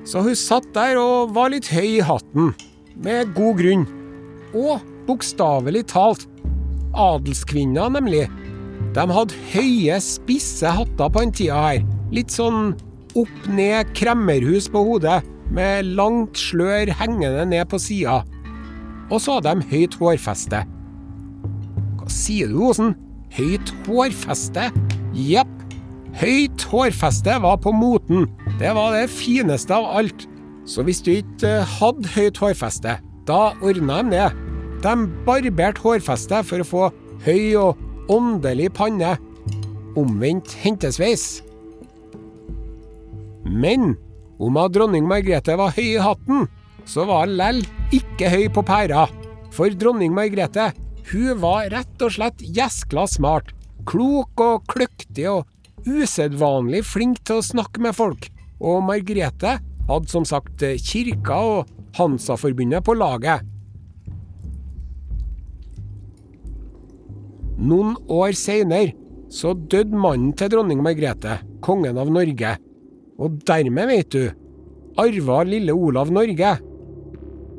Så 0.08 0.24
hun 0.26 0.36
satt 0.36 0.68
der 0.76 1.00
og 1.00 1.34
var 1.36 1.52
litt 1.54 1.70
høy 1.72 1.98
i 1.98 2.06
hatten, 2.06 2.54
med 2.96 3.34
god 3.36 3.60
grunn. 3.62 3.86
Og 4.52 4.84
bokstavelig 5.08 5.86
talt. 5.92 6.26
Adelskvinner, 7.00 7.92
nemlig. 7.94 8.26
De 8.96 9.06
hadde 9.08 9.38
høye, 9.54 10.00
spisse 10.04 10.68
hatter 10.68 11.12
på 11.12 11.24
den 11.24 11.32
tida 11.36 11.62
her. 11.64 11.86
Litt 12.12 12.34
sånn 12.36 12.74
opp-ned 13.18 13.94
kremmerhus 13.98 14.70
på 14.72 14.84
hodet, 14.88 15.22
med 15.52 15.90
langt 15.98 16.40
slør 16.40 16.92
hengende 16.96 17.46
ned 17.46 17.68
på 17.72 17.80
sida. 17.82 18.22
Og 19.12 19.20
så 19.20 19.38
hadde 19.38 19.58
de 19.60 19.68
høyt 19.72 19.98
hårfeste. 20.00 20.62
Hva 22.00 22.12
sier 22.12 22.52
du, 22.52 22.62
Osen? 22.70 22.94
Høyt 23.36 23.74
hårfeste? 23.88 24.70
Jepp. 25.16 25.52
Høyt 26.22 26.64
hårfeste 26.72 27.36
var 27.44 27.60
på 27.64 27.74
moten. 27.76 28.28
Det 28.60 28.72
var 28.76 28.96
det 28.96 29.12
fineste 29.12 29.76
av 29.76 29.90
alt. 30.00 30.28
Så 30.68 30.86
hvis 30.88 31.02
du 31.04 31.12
ikke 31.18 31.62
hadde 31.68 32.12
høyt 32.16 32.40
hårfeste, 32.40 32.98
da 33.28 33.42
ordna 33.60 34.02
de 34.06 34.16
det. 34.16 34.32
De 34.82 34.96
barberte 35.28 35.84
hårfestet 35.84 36.48
for 36.48 36.64
å 36.64 36.68
få 36.68 36.88
høy 37.26 37.56
og 37.60 38.12
åndelig 38.12 38.72
panne. 38.78 39.16
Omvendt 40.00 40.56
hentesveis. 40.64 41.42
Men 43.52 43.96
om 44.42 44.58
at 44.58 44.74
dronning 44.74 45.06
Margrethe 45.10 45.58
var 45.60 45.76
høy 45.76 45.88
i 45.94 46.02
hatten, 46.02 46.48
så 46.88 47.06
var 47.06 47.28
hun 47.28 47.38
lell 47.38 47.60
ikke 47.94 48.32
høy 48.32 48.46
på 48.54 48.64
pæra. 48.66 49.06
For 49.52 49.74
dronning 49.76 50.16
Margrethe, 50.16 50.72
hun 51.12 51.42
var 51.44 51.70
rett 51.74 52.06
og 52.06 52.16
slett 52.16 52.42
gjeskla 52.42 53.06
smart. 53.10 53.52
Klok 53.88 54.42
og 54.42 54.66
kløktig 54.72 55.28
og 55.30 55.46
usedvanlig 55.86 56.84
flink 56.88 57.22
til 57.26 57.42
å 57.42 57.46
snakke 57.46 57.84
med 57.84 57.98
folk. 57.98 58.30
Og 58.62 58.82
Margrethe 58.88 59.58
hadde 59.90 60.12
som 60.12 60.26
sagt 60.28 60.64
kirka 60.86 61.40
og 61.42 61.72
Hansa-forbundet 61.98 62.86
på 62.88 62.96
laget. 62.96 63.44
Noen 67.62 67.94
år 68.10 68.34
seinere 68.38 68.96
så 69.32 69.54
døde 69.54 69.94
mannen 69.96 70.32
til 70.38 70.50
dronning 70.54 70.82
Margrethe, 70.84 71.42
kongen 71.62 72.00
av 72.02 72.10
Norge. 72.10 72.56
Og 73.22 73.42
dermed, 73.46 73.92
vet 73.92 74.14
du, 74.14 74.24
arva 75.02 75.42
lille 75.46 75.74
Olav 75.74 76.12
Norge. 76.14 76.56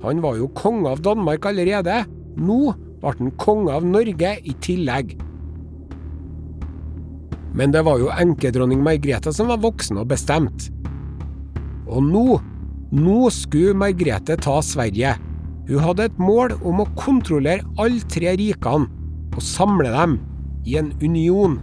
Han 0.03 0.23
var 0.25 0.39
jo 0.41 0.51
konge 0.59 0.91
av 0.91 1.03
Danmark 1.05 1.47
allerede. 1.47 2.03
Nå 2.37 2.63
ble 3.03 3.13
han 3.19 3.37
konge 3.39 3.75
av 3.75 3.87
Norge 3.87 4.37
i 4.43 4.57
tillegg. 4.63 5.15
men 7.55 7.73
det 7.73 7.83
var 7.85 8.01
jo 8.01 8.13
enkedronning 8.13 8.83
Margrethe 8.85 9.33
som 9.35 9.51
var 9.53 9.61
voksen 9.63 10.01
og 10.01 10.09
bestemt. 10.13 10.71
Og 11.93 12.05
nå, 12.07 12.39
nå 12.97 13.19
skulle 13.35 13.77
Margrethe 13.77 14.39
ta 14.41 14.59
Sverige. 14.65 15.15
Hun 15.69 15.85
hadde 15.85 16.09
et 16.09 16.21
mål 16.21 16.57
om 16.67 16.83
å 16.83 16.89
kontrollere 16.99 17.67
alle 17.81 18.03
tre 18.11 18.35
rikene 18.41 18.89
og 19.33 19.45
samle 19.45 19.93
dem 19.93 20.19
i 20.69 20.79
en 20.81 20.91
union. 21.03 21.59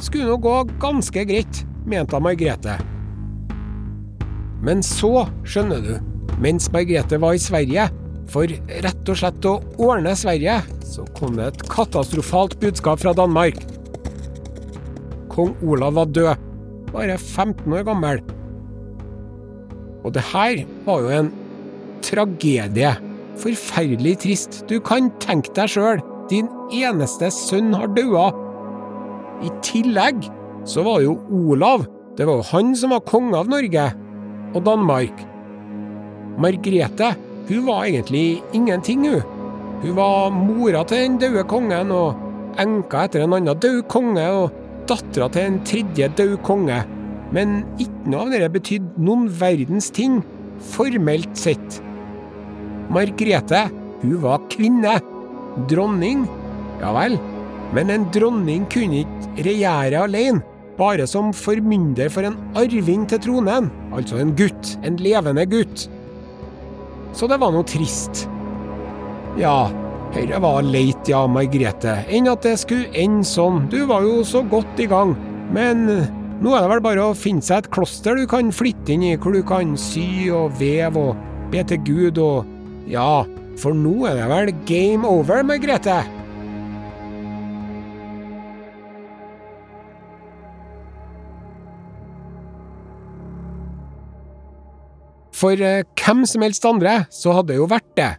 Skulle 0.00 0.32
nå 0.32 0.40
gå 0.42 0.56
ganske 0.82 1.26
greit, 1.28 1.62
mente 1.88 2.20
Margrethe. 2.20 2.78
Men 4.64 4.80
så, 4.84 5.26
skjønner 5.44 5.82
du, 5.84 5.94
mens 6.40 6.70
Margrethe 6.72 7.20
var 7.20 7.36
i 7.36 7.42
Sverige, 7.42 7.88
for 8.30 8.48
rett 8.84 9.10
og 9.12 9.18
slett 9.20 9.48
å 9.48 9.58
ordne 9.82 10.14
Sverige, 10.16 10.60
så 10.88 11.04
kom 11.18 11.36
det 11.36 11.50
et 11.50 11.64
katastrofalt 11.70 12.56
budskap 12.62 13.02
fra 13.02 13.12
Danmark. 13.16 13.58
Kong 15.32 15.52
Olav 15.66 15.96
var 15.98 16.12
død, 16.14 16.46
bare 16.92 17.18
15 17.18 17.74
år 17.74 17.84
gammel. 17.88 18.22
Og 20.04 20.12
det 20.14 20.24
her 20.30 20.62
var 20.86 21.04
jo 21.04 21.12
en 21.18 21.32
tragedie. 22.04 22.92
Forferdelig 23.40 24.18
trist. 24.22 24.60
Du 24.70 24.76
kan 24.84 25.10
tenke 25.22 25.50
deg 25.56 25.72
sjøl, 25.72 26.02
din 26.30 26.48
eneste 26.72 27.32
sønn 27.34 27.74
har 27.74 27.90
daua. 27.96 28.28
I 29.44 29.50
tillegg 29.66 30.28
så 30.64 30.84
var 30.86 31.00
det 31.00 31.08
jo 31.08 31.18
Olav 31.52 31.84
Det 32.16 32.26
var 32.28 32.38
jo 32.38 32.48
han 32.52 32.74
som 32.78 32.92
var 32.94 33.02
konge 33.08 33.34
av 33.36 33.48
Norge 33.50 33.84
og 34.54 34.60
Danmark. 34.62 35.24
Margrethe 36.38 37.08
hun 37.48 37.66
var 37.66 37.84
egentlig 37.84 38.42
ingenting, 38.52 39.08
hun. 39.08 39.22
Hun 39.82 39.96
var 39.96 40.30
mora 40.32 40.84
til 40.88 41.02
den 41.02 41.18
døde 41.20 41.42
kongen, 41.44 41.90
og 41.92 42.14
enka 42.60 43.04
etter 43.04 43.24
en 43.24 43.34
annen 43.36 43.58
død 43.60 43.82
konge, 43.92 44.24
og 44.24 44.86
dattera 44.88 45.28
til 45.32 45.48
en 45.50 45.58
tredje 45.68 46.08
død 46.16 46.38
konge. 46.46 46.78
Men 47.36 47.58
ikke 47.82 48.14
noe 48.14 48.28
av 48.28 48.32
det 48.32 48.52
betydde 48.54 49.04
noen 49.04 49.26
verdens 49.28 49.90
ting, 49.92 50.22
formelt 50.72 51.36
sett. 51.36 51.82
Margrethe, 52.94 53.66
hun 54.00 54.16
var 54.24 54.40
kvinne. 54.52 54.96
Dronning, 55.68 56.24
ja 56.80 56.94
vel. 56.96 57.18
Men 57.76 57.92
en 57.92 58.08
dronning 58.14 58.64
kunne 58.72 59.02
ikke 59.02 59.44
regjere 59.50 60.06
alene 60.06 60.53
bare 60.78 61.06
som 61.10 61.32
formynder 61.36 62.10
for 62.12 62.26
en 62.26 62.36
arving 62.58 63.06
til 63.10 63.22
tronen, 63.22 63.70
altså 63.94 64.18
en 64.20 64.34
gutt, 64.38 64.74
en 64.86 64.98
levende 65.02 65.46
gutt. 65.50 65.86
Så 67.14 67.28
det 67.30 67.38
var 67.42 67.54
noe 67.54 67.66
trist. 67.68 68.26
Ja, 69.38 69.70
Høyre 70.14 70.38
var 70.38 70.62
leit, 70.62 71.08
ja, 71.10 71.24
Margrethe, 71.26 71.96
enn 72.06 72.28
at 72.30 72.44
det 72.46 72.54
skulle 72.62 72.90
ende 72.94 73.26
sånn, 73.26 73.64
du 73.70 73.80
var 73.90 74.04
jo 74.06 74.20
så 74.26 74.44
godt 74.46 74.78
i 74.82 74.86
gang. 74.90 75.16
Men 75.54 75.88
nå 76.42 76.52
er 76.54 76.62
det 76.62 76.70
vel 76.70 76.82
bare 76.84 77.08
å 77.08 77.16
finne 77.18 77.42
seg 77.42 77.64
et 77.64 77.70
kloster 77.74 78.18
du 78.18 78.26
kan 78.30 78.52
flytte 78.54 78.94
inn 78.94 79.02
i, 79.08 79.14
hvor 79.18 79.34
du 79.34 79.42
kan 79.46 79.74
sy 79.80 80.30
og 80.34 80.54
veve 80.60 81.10
og 81.10 81.50
be 81.50 81.64
til 81.66 81.82
Gud 81.86 82.20
og 82.22 82.50
Ja, 82.90 83.24
for 83.58 83.72
nå 83.74 84.04
er 84.10 84.18
det 84.18 84.26
vel 84.28 84.50
game 84.68 85.08
over, 85.08 85.42
Margrethe? 85.46 86.02
For 95.34 95.58
eh, 95.58 95.82
hvem 95.98 96.22
som 96.28 96.44
helst 96.46 96.66
andre 96.68 97.02
så 97.12 97.34
hadde 97.34 97.52
det 97.52 97.58
jo 97.58 97.70
vært 97.70 97.90
det. 97.98 98.12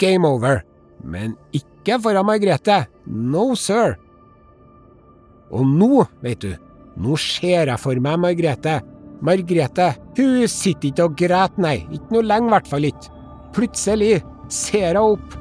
Game 0.00 0.28
over. 0.28 0.62
Men 1.02 1.34
ikke 1.56 1.98
for 2.02 2.16
Margrethe. 2.26 2.84
No, 3.06 3.50
sir. 3.58 3.96
Og 5.50 5.66
nå, 5.66 6.04
vet 6.22 6.44
du, 6.44 6.52
nå 7.00 7.16
ser 7.18 7.72
jeg 7.72 7.80
for 7.82 7.98
meg 8.02 8.20
Margrethe. 8.22 8.78
Margrethe, 9.20 9.90
hun 10.16 10.46
sitter 10.48 10.88
ikke 10.90 11.08
og 11.08 11.16
græter, 11.18 11.60
nei. 11.60 11.76
Ikke 11.92 12.14
noe 12.16 12.24
lenge, 12.24 12.48
i 12.48 12.54
hvert 12.54 12.70
fall 12.70 12.86
ikke. 12.88 13.16
Plutselig 13.56 14.20
ser 14.52 14.96
hun 14.96 15.18
opp 15.18 15.36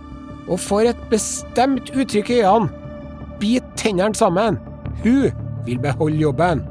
og 0.49 0.57
får 0.59 0.89
et 0.91 1.05
bestemt 1.11 1.91
uttrykk 1.93 2.33
i 2.33 2.41
øynene. 2.41 2.73
Bit 3.39 3.67
tennene 3.79 4.17
sammen. 4.17 4.57
Hun 5.03 5.29
vil 5.67 5.79
beholde 5.79 6.19
jobben. 6.19 6.65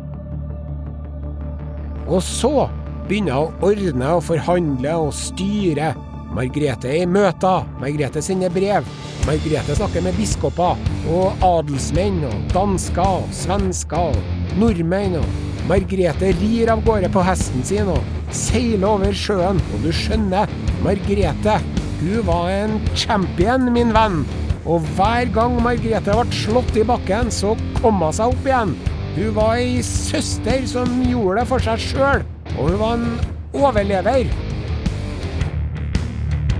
Og 2.08 2.20
så 2.24 2.66
begynner 3.08 3.40
å 3.40 3.52
ordne 3.64 4.12
og 4.18 4.26
forhandle 4.26 4.94
og 5.06 5.14
styre. 5.16 5.94
Margrethe 6.36 6.90
er 6.92 7.06
i 7.06 7.08
møter, 7.08 7.64
Margrethe 7.80 8.20
sender 8.24 8.52
brev. 8.52 8.86
Margrethe 9.24 9.76
snakker 9.78 10.04
med 10.04 10.16
biskoper 10.18 10.76
og 11.12 11.44
adelsmenn 11.44 12.20
og 12.28 12.52
dansker 12.52 13.22
og 13.22 13.32
svensker 13.34 14.12
og 14.12 14.60
nordmenn. 14.60 15.16
og 15.22 15.68
Margrethe 15.68 16.34
rir 16.36 16.72
av 16.72 16.84
gårde 16.84 17.10
på 17.12 17.24
hesten 17.24 17.64
sin 17.64 17.88
og 17.92 18.04
seiler 18.32 18.88
over 18.90 19.12
sjøen. 19.12 19.60
Og 19.72 19.84
du 19.84 19.90
skjønner, 19.92 20.48
Margrethe, 20.84 21.58
hun 22.02 22.22
var 22.28 22.52
en 22.52 22.78
champion, 22.94 23.72
min 23.72 23.92
venn. 23.96 24.22
Og 24.68 24.84
hver 24.96 25.32
gang 25.32 25.56
Margrethe 25.64 26.12
ble 26.12 26.40
slått 26.44 26.76
i 26.76 26.84
bakken, 26.84 27.32
så 27.32 27.56
kom 27.80 28.04
hun 28.04 28.12
seg 28.12 28.36
opp 28.36 28.48
igjen. 28.48 28.76
Hun 29.16 29.36
var 29.36 29.56
ei 29.56 29.80
søster 29.82 30.66
som 30.68 31.00
gjorde 31.08 31.40
det 31.40 31.48
for 31.48 31.64
seg 31.64 31.80
sjøl 31.82 32.28
og 32.56 32.70
hun 32.70 32.78
var 32.80 32.94
en 32.96 33.08
overlever. 33.52 34.30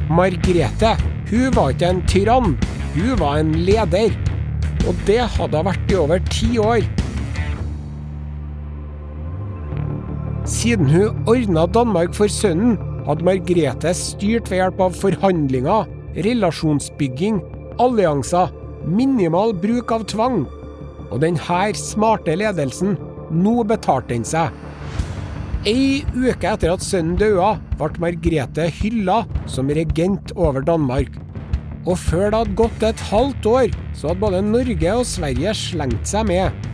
Margrethe, 0.09 0.95
hun 1.31 1.55
var 1.57 1.75
ikke 1.75 1.93
en 1.93 2.03
tyrann, 2.09 2.57
hun 2.95 3.19
var 3.21 3.41
en 3.41 3.53
leder. 3.67 4.15
Og 4.89 4.95
det 5.07 5.21
hadde 5.35 5.61
hun 5.61 5.69
vært 5.69 5.93
i 5.93 5.99
over 6.01 6.23
ti 6.33 6.51
år. 6.63 6.87
Siden 10.49 10.89
hun 10.89 11.29
ordna 11.29 11.67
Danmark 11.69 12.15
for 12.17 12.33
sønnen, 12.33 12.79
hadde 13.09 13.25
Margrethe 13.25 13.93
styrt 13.97 14.49
ved 14.49 14.63
hjelp 14.63 14.81
av 14.85 14.97
forhandlinger, 14.97 15.89
relasjonsbygging, 16.25 17.43
allianser, 17.81 18.53
minimal 18.89 19.53
bruk 19.57 19.93
av 19.93 20.07
tvang. 20.09 20.43
Og 21.09 21.21
denne 21.25 21.61
smarte 21.77 22.37
ledelsen, 22.37 22.97
nå 23.33 23.61
betalte 23.69 24.15
den 24.15 24.25
seg. 24.29 24.53
Ei 25.69 26.01
uke 26.17 26.49
etter 26.49 26.71
at 26.73 26.85
sønnen 26.85 27.19
døde, 27.21 27.49
ble 27.77 28.01
Margrethe 28.01 28.69
hylla 28.73 29.19
som 29.51 29.69
regent 29.77 30.31
over 30.39 30.65
Danmark. 30.65 31.11
Og 31.85 31.99
før 32.01 32.31
det 32.31 32.39
hadde 32.39 32.57
gått 32.57 32.87
et 32.89 33.03
halvt 33.11 33.49
år, 33.51 33.75
så 33.93 34.09
hadde 34.09 34.23
både 34.23 34.41
Norge 34.47 34.95
og 34.97 35.05
Sverige 35.09 35.53
slengt 35.59 36.09
seg 36.09 36.31
med. 36.31 36.65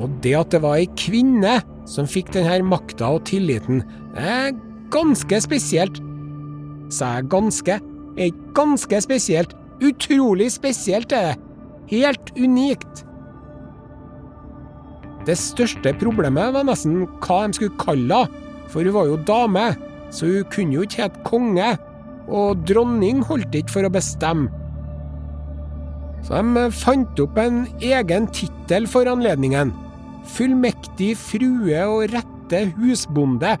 Og 0.00 0.14
det 0.24 0.32
at 0.38 0.54
det 0.54 0.62
var 0.64 0.78
ei 0.80 0.88
kvinne 0.96 1.58
som 1.90 2.08
fikk 2.08 2.32
denne 2.38 2.62
makta 2.64 3.12
og 3.18 3.26
tilliten, 3.28 3.82
er 4.16 4.54
ganske 4.94 5.42
spesielt. 5.44 6.00
Sa 6.88 7.18
jeg 7.18 7.28
ganske? 7.34 7.76
Er 8.16 8.40
ganske 8.56 9.04
spesielt. 9.04 9.52
Utrolig 9.84 10.48
spesielt 10.56 11.12
er 11.12 11.32
det. 11.32 11.38
Helt 11.92 12.32
unikt. 12.40 13.04
Det 15.28 15.36
største 15.36 15.92
problemet 16.00 16.54
var 16.54 16.64
nesten 16.64 17.04
hva 17.20 17.42
de 17.44 17.58
skulle 17.58 17.76
kalle 17.80 18.24
henne, 18.24 18.46
for 18.70 18.86
hun 18.86 18.94
var 18.94 19.08
jo 19.08 19.18
dame, 19.26 19.66
så 20.14 20.28
hun 20.30 20.48
kunne 20.52 20.76
jo 20.76 20.84
ikke 20.86 21.02
hete 21.02 21.22
konge, 21.26 21.70
og 22.30 22.60
dronning 22.68 23.24
holdt 23.26 23.56
ikke 23.58 23.74
for 23.74 23.88
å 23.88 23.92
bestemme. 23.92 24.46
Så 26.22 26.38
de 26.38 26.66
fant 26.76 27.22
opp 27.24 27.38
en 27.40 27.64
egen 27.82 28.28
tittel 28.36 28.86
for 28.90 29.08
anledningen. 29.10 29.72
Fullmektig 30.36 31.14
frue 31.18 31.80
og 31.88 32.12
rette 32.12 32.66
husbonde. 32.76 33.56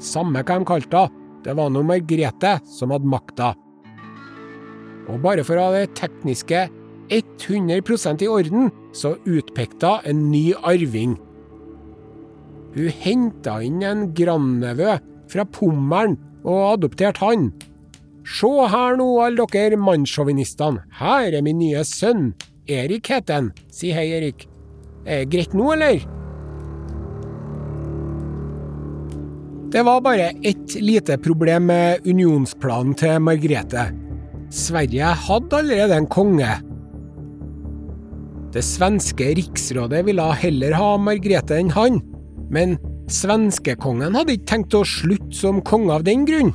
Samme 0.00 0.44
hva 0.44 0.60
de 0.60 0.68
kalte 0.68 1.06
henne, 1.06 1.16
det 1.40 1.54
var 1.56 1.70
nå 1.72 1.80
Margrethe 1.88 2.58
som 2.68 2.92
hadde 2.92 3.08
makta. 3.08 3.54
Og 5.08 5.22
bare 5.24 5.42
for 5.46 5.56
å 5.56 5.70
ha 5.70 5.78
det 5.78 5.94
tekniske 5.96 6.66
100% 7.10 8.22
i 8.22 8.28
orden, 8.30 8.68
så 8.96 9.16
utpekte 9.28 9.96
hun 10.00 10.10
en 10.10 10.22
ny 10.32 10.44
arving. 10.66 11.16
Hun 12.74 12.92
henta 13.02 13.58
inn 13.66 13.82
en 13.82 14.06
grandnevø 14.14 14.98
fra 15.30 15.46
Pommern 15.46 16.16
og 16.44 16.76
adopterte 16.76 17.24
han. 17.24 17.50
Se 18.26 18.50
her 18.72 18.96
nå, 19.00 19.08
alle 19.24 19.46
dere 19.50 19.78
mannssjåvinistene, 19.80 20.84
her 21.00 21.34
er 21.34 21.42
min 21.42 21.58
nye 21.58 21.82
sønn. 21.86 22.30
Erik 22.70 23.10
heter 23.10 23.40
han. 23.40 23.52
Si 23.74 23.90
hei, 23.94 24.06
Erik. 24.14 24.46
Er 25.04 25.24
det 25.24 25.30
greit 25.32 25.56
nå, 25.56 25.72
eller? 25.74 26.04
Det 29.70 29.82
var 29.86 30.00
bare 30.02 30.32
ett 30.42 30.74
lite 30.82 31.18
problem 31.18 31.66
med 31.70 32.06
unionsplanen 32.06 32.94
til 32.98 33.20
Margrethe. 33.22 33.84
Sverige 34.50 35.12
hadde 35.26 35.60
allerede 35.62 35.94
en 35.94 36.08
konge, 36.10 36.48
det 38.54 38.62
svenske 38.66 39.28
riksrådet 39.38 40.02
ville 40.08 40.26
heller 40.42 40.74
ha 40.74 40.94
Margrethe 40.98 41.60
enn 41.60 41.70
han, 41.74 42.00
men 42.50 42.76
svenskekongen 43.10 44.16
hadde 44.18 44.34
ikke 44.36 44.50
tenkt 44.54 44.74
å 44.74 44.82
slutte 44.86 45.36
som 45.36 45.60
konge 45.66 45.94
av 45.94 46.06
den 46.06 46.26
grunn. 46.26 46.52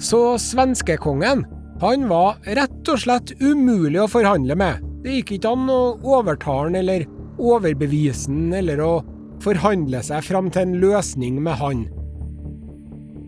Så 0.00 0.38
svenskekongen, 0.40 1.44
han 1.80 2.08
var 2.08 2.40
rett 2.56 2.88
og 2.88 3.02
slett 3.02 3.34
umulig 3.40 4.00
å 4.00 4.08
forhandle 4.08 4.56
med. 4.56 4.80
Det 5.04 5.18
gikk 5.18 5.34
ikke 5.36 5.52
an 5.52 5.68
å 5.72 5.80
overtale 6.16 6.68
han 6.68 6.80
eller 6.80 7.06
overbevise 7.40 8.28
han 8.28 8.52
eller 8.56 8.80
å 8.84 8.92
forhandle 9.44 10.02
seg 10.04 10.24
fram 10.24 10.50
til 10.52 10.66
en 10.66 10.76
løsning 10.80 11.40
med 11.44 11.56
han. 11.60 11.84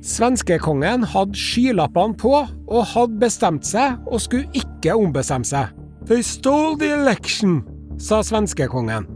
Svenskekongen 0.03 1.05
hadde 1.13 1.39
skylappene 1.39 2.17
på 2.19 2.33
og 2.43 2.89
hadde 2.95 3.21
bestemt 3.23 3.69
seg 3.69 4.01
og 4.09 4.25
skulle 4.25 4.51
ikke 4.57 4.97
ombestemme 4.99 5.47
seg. 5.47 5.71
They 6.07 6.23
stole 6.23 6.77
the 6.77 6.91
election, 6.93 7.63
sa 7.99 8.23
svenskekongen. 8.27 9.07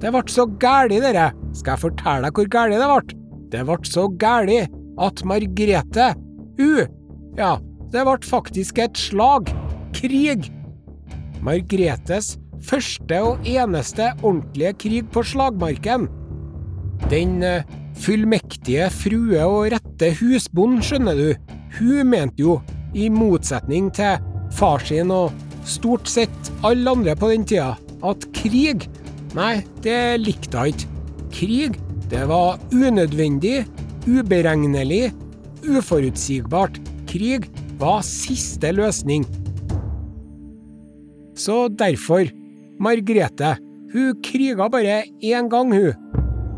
Det 0.00 0.12
ble 0.12 0.22
så 0.32 0.46
gæli, 0.60 1.00
dere. 1.04 1.30
Skal 1.56 1.76
jeg 1.76 1.84
fortelle 1.84 2.28
deg 2.28 2.38
hvor 2.38 2.50
gæli 2.52 2.80
det 2.80 2.88
ble? 2.90 3.18
Det 3.52 3.64
ble 3.68 3.78
så 3.88 4.06
gæli 4.20 4.60
at 5.06 5.24
Margrete, 5.28 6.12
hun 6.56 6.92
Ja, 7.36 7.58
det 7.92 8.04
ble 8.08 8.16
faktisk 8.24 8.78
et 8.80 8.96
slag. 8.96 9.52
Krig. 9.96 10.48
Margretes 11.44 12.36
første 12.64 13.18
og 13.22 13.46
eneste 13.46 14.10
ordentlige 14.22 14.72
krig 14.80 15.10
på 15.12 15.22
slagmarken. 15.24 16.08
Den 17.10 17.42
uh, 17.44 17.64
fullmektige 18.00 18.88
frue 18.92 19.42
og 19.44 19.72
rette 19.74 20.12
husbond, 20.20 20.80
skjønner 20.84 21.20
du, 21.20 21.52
hun 21.78 22.08
mente 22.10 22.42
jo, 22.42 22.60
i 22.96 23.10
motsetning 23.12 23.90
til 23.92 24.16
far 24.56 24.80
sin 24.80 25.12
og 25.12 25.34
stort 25.66 26.08
sett 26.10 26.52
alle 26.66 26.90
andre 26.90 27.16
på 27.18 27.30
den 27.32 27.46
tida, 27.48 27.74
at 28.06 28.26
krig, 28.36 28.86
nei, 29.36 29.60
det 29.84 30.00
likte 30.22 30.62
hun 30.62 30.72
ikke. 30.72 30.92
Krig, 31.36 31.78
det 32.10 32.22
var 32.30 32.60
unødvendig, 32.72 33.64
uberegnelig, 34.06 35.10
uforutsigbart. 35.66 36.78
Krig 37.10 37.48
var 37.80 38.00
siste 38.06 38.70
løsning. 38.72 39.26
Så 41.36 41.66
derfor, 41.68 42.30
Margrete, 42.80 43.56
hun 43.92 44.16
kriga 44.24 44.68
bare 44.72 45.02
én 45.20 45.50
gang, 45.52 45.74
hun. 45.74 45.92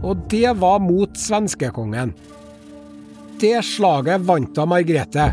Og 0.07 0.29
det 0.31 0.53
var 0.61 0.79
mot 0.79 1.17
svenskekongen. 1.19 2.13
Det 3.39 3.57
slaget 3.67 4.23
vant 4.27 4.55
da 4.55 4.67
Margrete. 4.67 5.33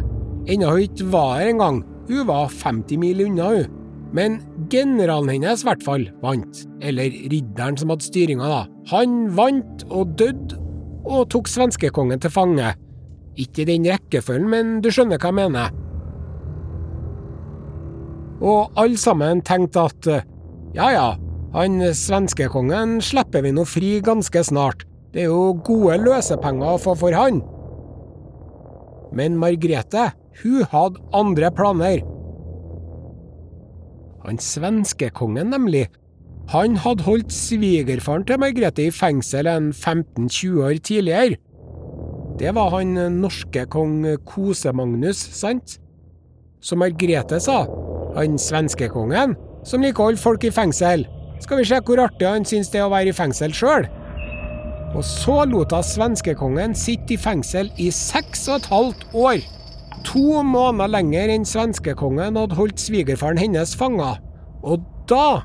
Ennå 0.49 0.71
hun 0.73 0.85
ikke 0.87 1.11
var 1.13 1.37
her 1.39 1.51
engang. 1.53 1.83
Hun 2.09 2.27
var 2.29 2.51
50 2.53 3.01
mil 3.01 3.23
unna, 3.25 3.49
hun. 3.55 3.81
Men 4.15 4.37
generalen 4.71 5.33
hennes 5.33 5.63
i 5.63 5.67
hvert 5.67 5.83
fall 5.83 6.05
vant. 6.21 6.61
Eller 6.85 7.11
ridderen 7.31 7.77
som 7.79 7.91
hadde 7.91 8.05
styringa, 8.05 8.47
da. 8.47 8.61
Han 8.93 9.25
vant 9.35 9.83
og 9.89 10.13
døde, 10.19 10.59
og 11.05 11.27
tok 11.33 11.49
svenskekongen 11.51 12.21
til 12.21 12.33
fange. 12.33 12.71
Ikke 13.37 13.65
i 13.65 13.69
den 13.73 13.85
rekkefølgen, 13.89 14.47
men 14.49 14.77
du 14.81 14.89
skjønner 14.93 15.19
hva 15.19 15.31
jeg 15.33 15.39
mener. 15.41 15.73
Og 18.45 18.71
alle 18.79 18.99
sammen 18.99 19.41
tenkte 19.45 19.85
at 19.89 20.09
ja 20.75 20.89
ja, 20.91 21.07
han 21.55 21.79
svenskekongen 21.95 22.97
slipper 23.03 23.45
vi 23.45 23.53
nå 23.55 23.63
fri 23.67 23.97
ganske 24.03 24.43
snart. 24.43 24.83
Det 25.15 25.23
er 25.23 25.31
jo 25.31 25.55
gode 25.63 25.95
løsepenger 26.03 26.75
å 26.75 26.81
få 26.81 26.95
for 26.99 27.15
han. 27.15 27.39
Men 29.15 29.37
Margrethe, 29.39 30.09
hun 30.43 30.65
hadde 30.71 31.01
andre 31.15 31.51
planer. 31.55 32.03
Han 34.25 34.41
svenskekongen, 34.41 35.51
nemlig, 35.53 35.87
han 36.49 36.77
hadde 36.81 37.05
holdt 37.05 37.33
svigerfaren 37.33 38.25
til 38.25 38.39
Margrethe 38.41 38.87
i 38.89 38.93
fengsel 38.93 39.49
en 39.49 39.71
15-20 39.73 40.61
år 40.65 40.77
tidligere. 40.83 41.39
Det 42.39 42.51
var 42.55 42.73
han 42.75 42.97
norske 43.21 43.65
kong 43.71 44.03
Kose-Magnus, 44.27 45.21
sant? 45.33 45.77
Så 46.61 46.75
Margrethe 46.75 47.39
sa, 47.39 47.63
han 48.17 48.39
svenskekongen, 48.41 49.35
som 49.65 49.81
liker 49.81 50.03
å 50.03 50.09
holde 50.09 50.21
folk 50.21 50.45
i 50.45 50.53
fengsel, 50.53 51.05
skal 51.41 51.61
vi 51.61 51.67
se 51.67 51.79
hvor 51.85 52.01
artig 52.03 52.27
han 52.27 52.45
syns 52.47 52.71
det 52.73 52.81
er 52.81 52.87
å 52.87 52.93
være 52.93 53.13
i 53.13 53.15
fengsel 53.15 53.53
sjøl. 53.55 53.87
Og 54.95 55.03
så 55.03 55.41
lot 55.49 55.73
hun 55.75 55.83
svenskekongen 55.83 56.75
sitte 56.77 57.15
i 57.15 57.19
fengsel 57.19 57.71
i 57.81 57.89
seks 57.91 58.47
og 58.49 58.61
et 58.61 58.69
halvt 58.71 59.07
år. 59.13 59.41
To 60.05 60.41
måneder 60.45 60.91
lenger 60.91 61.31
enn 61.33 61.47
svenskekongen 61.47 62.37
hadde 62.37 62.57
holdt 62.57 62.81
svigerfaren 62.81 63.39
hennes 63.41 63.73
fanga. 63.77 64.15
Og 64.65 64.83
da, 65.09 65.41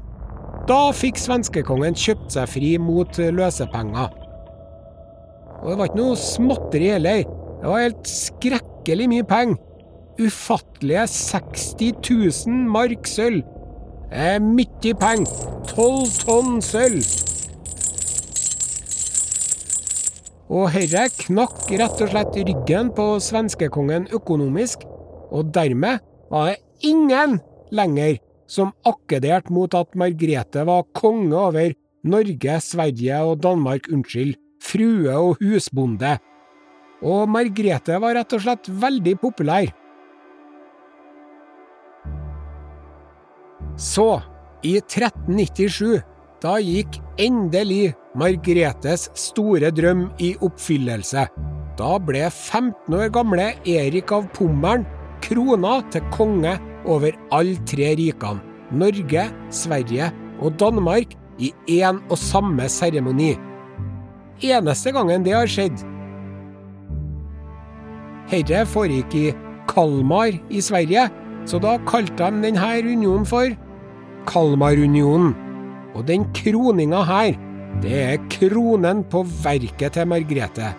da 0.68 0.80
fikk 0.96 1.20
svenskekongen 1.20 1.96
kjøpt 1.96 2.36
seg 2.36 2.50
fri 2.52 2.74
mot 2.80 3.20
løsepenger. 3.20 4.12
Og 5.60 5.72
det 5.72 5.78
var 5.78 5.90
ikke 5.90 6.00
noe 6.00 6.20
småtteri 6.20 6.92
heller. 6.94 7.24
Det 7.60 7.72
var 7.72 7.84
helt 7.84 8.08
skrekkelig 8.08 9.08
mye 9.12 9.26
penger. 9.28 9.58
Ufattelige 10.20 11.06
60 11.08 12.46
000 12.48 12.70
mark 12.74 13.08
sølv 13.08 13.44
er 14.12 14.40
mye 14.44 14.94
penger. 15.00 15.50
Tolv 15.70 16.12
tonn 16.24 16.60
sølv. 16.64 17.29
Og 20.50 20.66
herre 20.74 21.04
knakk 21.14 21.68
rett 21.78 22.00
og 22.02 22.10
slett 22.10 22.38
ryggen 22.40 22.88
på 22.96 23.04
svenskekongen 23.22 24.08
økonomisk, 24.16 24.82
og 25.30 25.52
dermed 25.54 26.02
var 26.30 26.50
det 26.50 26.88
ingen 26.90 27.38
lenger 27.70 28.18
som 28.50 28.72
akkederte 28.82 29.54
mot 29.54 29.74
at 29.78 29.94
Margrethe 29.94 30.64
var 30.66 30.88
konge 30.96 31.36
over 31.38 31.70
Norge, 32.02 32.56
Sverige 32.64 33.20
og 33.22 33.44
Danmark, 33.44 33.86
unnskyld, 33.92 34.34
frue 34.64 35.14
og 35.14 35.38
husbonde. 35.38 36.16
Og 37.00 37.28
Margrethe 37.30 38.00
var 38.02 38.18
rett 38.18 38.34
og 38.34 38.42
slett 38.42 38.66
veldig 38.82 39.14
populær. 39.22 39.70
Så, 43.78 44.18
i 44.66 44.74
1397, 44.82 46.02
da 46.42 46.58
gikk 46.58 46.98
endelig 47.22 47.94
Margretes 48.18 49.06
store 49.14 49.70
drøm 49.70 50.08
i 50.18 50.32
oppfyllelse. 50.42 51.28
Da 51.78 51.90
ble 52.02 52.24
15 52.26 52.96
år 52.96 53.12
gamle 53.14 53.52
Erik 53.68 54.10
av 54.12 54.26
Pommern 54.34 54.82
krona 55.22 55.78
til 55.92 56.02
konge 56.14 56.56
over 56.90 57.14
alle 57.34 57.60
tre 57.68 57.92
rikene, 57.98 58.42
Norge, 58.70 59.28
Sverige 59.54 60.10
og 60.40 60.58
Danmark, 60.58 61.16
i 61.40 61.54
én 61.80 62.02
og 62.10 62.18
samme 62.20 62.66
seremoni. 62.68 63.30
Eneste 64.44 64.92
gangen 64.92 65.24
det 65.24 65.32
har 65.32 65.48
skjedd. 65.48 65.78
Herre 68.28 68.66
foregikk 68.68 69.16
i 69.16 69.24
Kalmar 69.70 70.34
i 70.52 70.60
Sverige, 70.60 71.06
så 71.48 71.60
da 71.62 71.78
kalte 71.88 72.28
de 72.28 72.44
denne 72.44 72.72
unionen 72.84 73.24
for 73.24 73.48
Kalmarunionen. 74.28 75.32
Og 75.96 76.04
den 76.06 76.26
kroninga 76.36 77.00
her, 77.08 77.32
det 77.80 78.00
er 78.04 78.24
kronen 78.32 79.04
på 79.08 79.22
verket 79.42 79.94
til 79.96 80.08
Margrethe. 80.10 80.72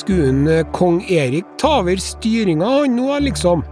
Skulle 0.00 0.60
eh, 0.60 0.66
kong 0.72 1.02
Erik 1.10 1.48
ta 1.60 1.80
over 1.80 2.00
styringa 2.00 2.68
han 2.78 2.96
nå, 2.96 3.10
liksom? 3.26 3.64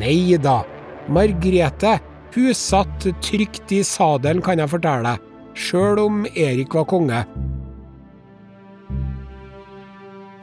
Nei 0.00 0.36
da. 0.42 0.62
Margrethe, 1.08 1.98
hun 2.34 2.56
satt 2.56 3.06
trygt 3.22 3.72
i 3.72 3.82
sadelen, 3.86 4.42
kan 4.44 4.60
jeg 4.60 4.72
fortelle 4.72 5.14
deg, 5.14 5.28
sjøl 5.54 6.00
om 6.02 6.24
Erik 6.34 6.74
var 6.74 6.88
konge. 6.90 7.20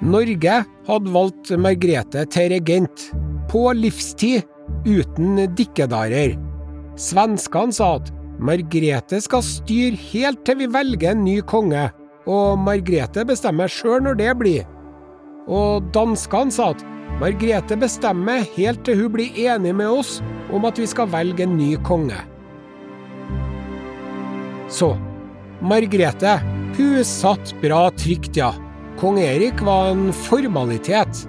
Norge 0.01 0.62
hadde 0.88 1.13
valgt 1.13 1.51
Margrethe 1.62 2.23
til 2.34 2.53
regent, 2.55 3.12
på 3.51 3.67
livstid, 3.77 4.47
uten 4.88 5.43
dikkedarer. 5.57 6.38
Svenskene 6.99 7.73
sa 7.75 7.95
at 7.99 8.12
Margrethe 8.41 9.19
skal 9.21 9.43
styre 9.45 9.99
helt 10.12 10.41
til 10.47 10.62
vi 10.63 10.69
velger 10.71 11.13
en 11.13 11.23
ny 11.25 11.39
konge, 11.45 11.89
og 12.27 12.60
Margrethe 12.62 13.23
bestemmer 13.27 13.71
sjøl 13.71 14.01
når 14.06 14.17
det 14.19 14.32
blir. 14.39 14.65
Og 15.51 15.88
danskene 15.95 16.54
sa 16.54 16.71
at 16.75 16.84
Margrethe 17.21 17.77
bestemmer 17.80 18.45
helt 18.56 18.84
til 18.88 19.04
hun 19.04 19.13
blir 19.13 19.39
enig 19.45 19.73
med 19.77 19.89
oss 19.93 20.19
om 20.51 20.65
at 20.67 20.80
vi 20.82 20.88
skal 20.89 21.10
velge 21.12 21.45
en 21.45 21.58
ny 21.58 21.75
konge. 21.86 22.17
Så, 24.71 24.93
Margrethe, 25.62 26.38
hun 26.77 27.04
satt 27.06 27.54
bra 27.62 27.89
trygt, 27.99 28.39
ja. 28.39 28.54
Kong 29.01 29.19
Erik 29.21 29.62
var 29.65 29.91
en 29.91 30.10
formalitet, 30.15 31.25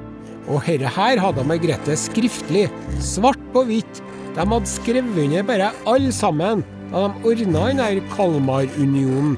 og 0.51 0.63
herre 0.67 0.91
her 0.97 1.21
hadde 1.23 1.45
Margrethe 1.47 1.97
skriftlig, 1.99 2.69
svart 3.03 3.41
på 3.55 3.65
hvitt. 3.69 4.03
De 4.33 4.45
hadde 4.49 4.69
skrevet 4.69 5.19
under 5.25 5.43
bare 5.45 5.73
alle 5.87 6.13
sammen 6.13 6.63
da 6.93 7.07
de 7.09 7.29
ordna 7.29 7.67
denne 7.69 8.05
Kalmarunionen. 8.13 9.37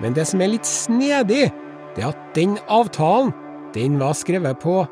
Men 0.00 0.16
det 0.16 0.24
som 0.30 0.40
er 0.40 0.54
litt 0.54 0.68
snedig, 0.68 1.50
det 1.94 2.04
er 2.04 2.12
at 2.12 2.20
den 2.36 2.56
avtalen, 2.72 3.34
den 3.74 3.98
var 4.00 4.16
skrevet 4.16 4.60
på 4.62 4.82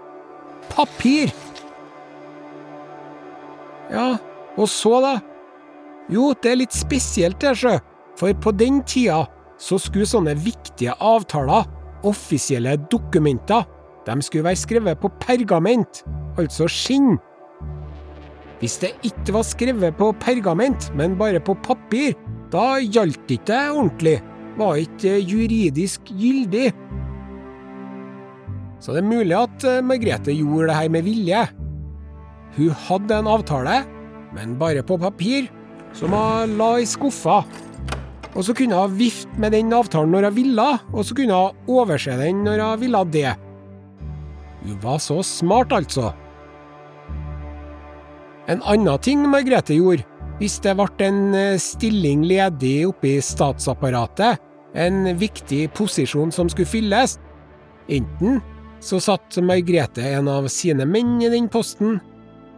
papir. 0.68 1.33
Ja, 3.88 4.18
og 4.59 4.68
så, 4.68 4.99
da? 5.01 5.14
Jo, 6.12 6.35
det 6.37 6.53
er 6.53 6.61
litt 6.61 6.77
spesielt, 6.77 7.40
det, 7.40 7.55
sjø. 7.57 7.79
For 8.21 8.37
på 8.37 8.53
den 8.53 8.83
tida 8.88 9.23
så 9.61 9.79
skulle 9.81 10.09
sånne 10.09 10.37
viktige 10.38 10.92
avtaler, 11.01 11.64
offisielle 12.07 12.77
dokumenter, 12.92 13.64
de 14.07 14.16
skulle 14.25 14.47
være 14.47 14.61
skrevet 14.61 15.01
på 15.01 15.11
pergament, 15.23 16.03
altså 16.38 16.68
skinn. 16.70 17.16
Hvis 18.59 18.79
det 18.83 18.94
ikke 19.07 19.37
var 19.37 19.46
skrevet 19.46 19.98
på 19.98 20.11
pergament, 20.22 20.88
men 20.98 21.14
bare 21.18 21.42
på 21.42 21.55
papir, 21.62 22.16
da 22.51 22.79
gjaldt 22.83 23.29
det 23.29 23.62
ordentlig, 23.70 24.18
var 24.59 24.81
ikke 24.81 25.20
juridisk 25.22 26.11
gyldig. 26.11 26.72
Så 28.83 28.94
det 28.94 29.03
er 29.03 29.11
mulig 29.11 29.35
at 29.35 29.64
eh, 29.66 29.83
Margrethe 29.85 30.35
gjorde 30.35 30.70
det 30.70 30.79
her 30.79 30.90
med 30.94 31.07
vilje. 31.07 31.44
Hun 32.59 32.74
hadde 32.87 33.18
en 33.18 33.31
avtale, 33.31 33.81
men 34.35 34.59
bare 34.59 34.83
på 34.87 34.98
papir, 34.98 35.48
som 35.94 36.14
hun 36.14 36.57
la 36.59 36.70
i 36.79 36.87
skuffa. 36.87 37.40
Og 38.35 38.44
så 38.46 38.55
kunne 38.55 38.79
hun 38.79 38.94
vifte 38.98 39.40
med 39.40 39.55
den 39.55 39.74
avtalen 39.74 40.14
når 40.14 40.29
hun 40.31 40.38
ville, 40.38 40.68
og 40.92 41.07
så 41.07 41.16
kunne 41.18 41.38
hun 41.38 41.74
overse 41.79 42.14
den 42.20 42.42
når 42.46 42.62
hun 42.64 42.83
ville 42.83 43.05
det. 43.14 43.35
Hun 44.62 44.79
var 44.83 44.98
så 45.03 45.22
smart, 45.27 45.74
altså. 45.74 46.12
En 48.48 48.62
annen 48.64 49.00
ting 49.04 49.26
Margrethe 49.28 49.76
gjorde, 49.76 50.06
hvis 50.38 50.56
det 50.64 50.72
ble 50.78 50.88
en 51.04 51.34
eh, 51.37 51.61
stilling 51.61 52.22
ledig 52.24 52.87
oppe 52.88 53.18
i 53.18 53.24
statsapparatet, 53.24 54.40
en 54.78 55.08
viktig 55.18 55.66
posisjon 55.76 56.30
som 56.32 56.48
skulle 56.48 56.68
fylles, 56.68 57.18
enten 57.92 58.38
så 58.84 59.00
satt 59.02 59.37
Margrethe 59.44 60.04
en 60.14 60.30
av 60.32 60.46
sine 60.52 60.87
menn 60.88 61.18
i 61.20 61.28
den 61.32 61.48
posten, 61.52 61.98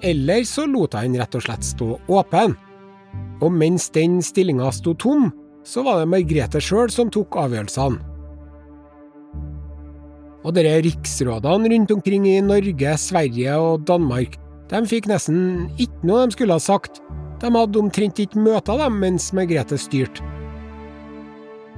eller 0.02 0.44
så 0.48 0.66
lot 0.68 0.94
hun 0.94 1.16
rett 1.18 1.34
og 1.36 1.44
slett 1.44 1.66
stå 1.66 1.88
åpen. 2.12 2.54
Og 3.40 3.50
mens 3.50 3.88
den 3.94 4.20
stillinga 4.22 4.70
sto 4.74 4.94
tom, 4.94 5.30
så 5.66 5.82
var 5.84 6.00
det 6.00 6.10
Margrethe 6.12 6.62
sjøl 6.62 6.92
som 6.92 7.10
tok 7.12 7.34
avgjørelsene. 7.40 8.06
Og 10.40 10.54
dere 10.56 10.78
riksrådene 10.86 11.68
rundt 11.68 11.90
omkring 11.92 12.24
i 12.30 12.38
Norge, 12.44 12.94
Sverige 12.96 13.58
og 13.60 13.82
Danmark, 13.88 14.38
de 14.70 14.80
fikk 14.86 15.08
nesten 15.10 15.68
ikke 15.82 16.06
noe 16.06 16.26
de 16.26 16.36
skulle 16.36 16.56
ha 16.56 16.62
sagt. 16.62 17.00
De 17.40 17.50
hadde 17.50 17.80
omtrent 17.80 18.20
ikke 18.22 18.38
møter 18.38 18.78
dem 18.78 19.00
mens 19.02 19.30
Margrethe 19.34 19.78
styrte. 19.80 20.22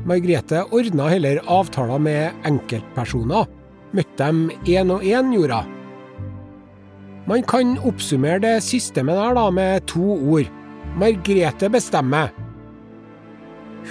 Margrethe 0.08 0.64
ordna 0.74 1.06
heller 1.12 1.38
avtaler 1.46 2.00
med 2.02 2.46
enkeltpersoner. 2.48 3.46
Møtte 3.92 4.18
dem 4.18 4.48
én 4.66 4.90
og 4.90 5.04
én, 5.06 5.30
gjorde 5.34 5.62
hun. 5.62 5.78
Man 7.30 7.44
kan 7.46 7.76
oppsummere 7.86 8.42
det 8.42 8.56
systemet 8.66 9.14
der 9.14 9.36
da 9.38 9.44
med 9.54 9.86
to 9.86 10.16
ord. 10.34 10.48
Margrethe 10.98 11.70
bestemmer. 11.70 12.32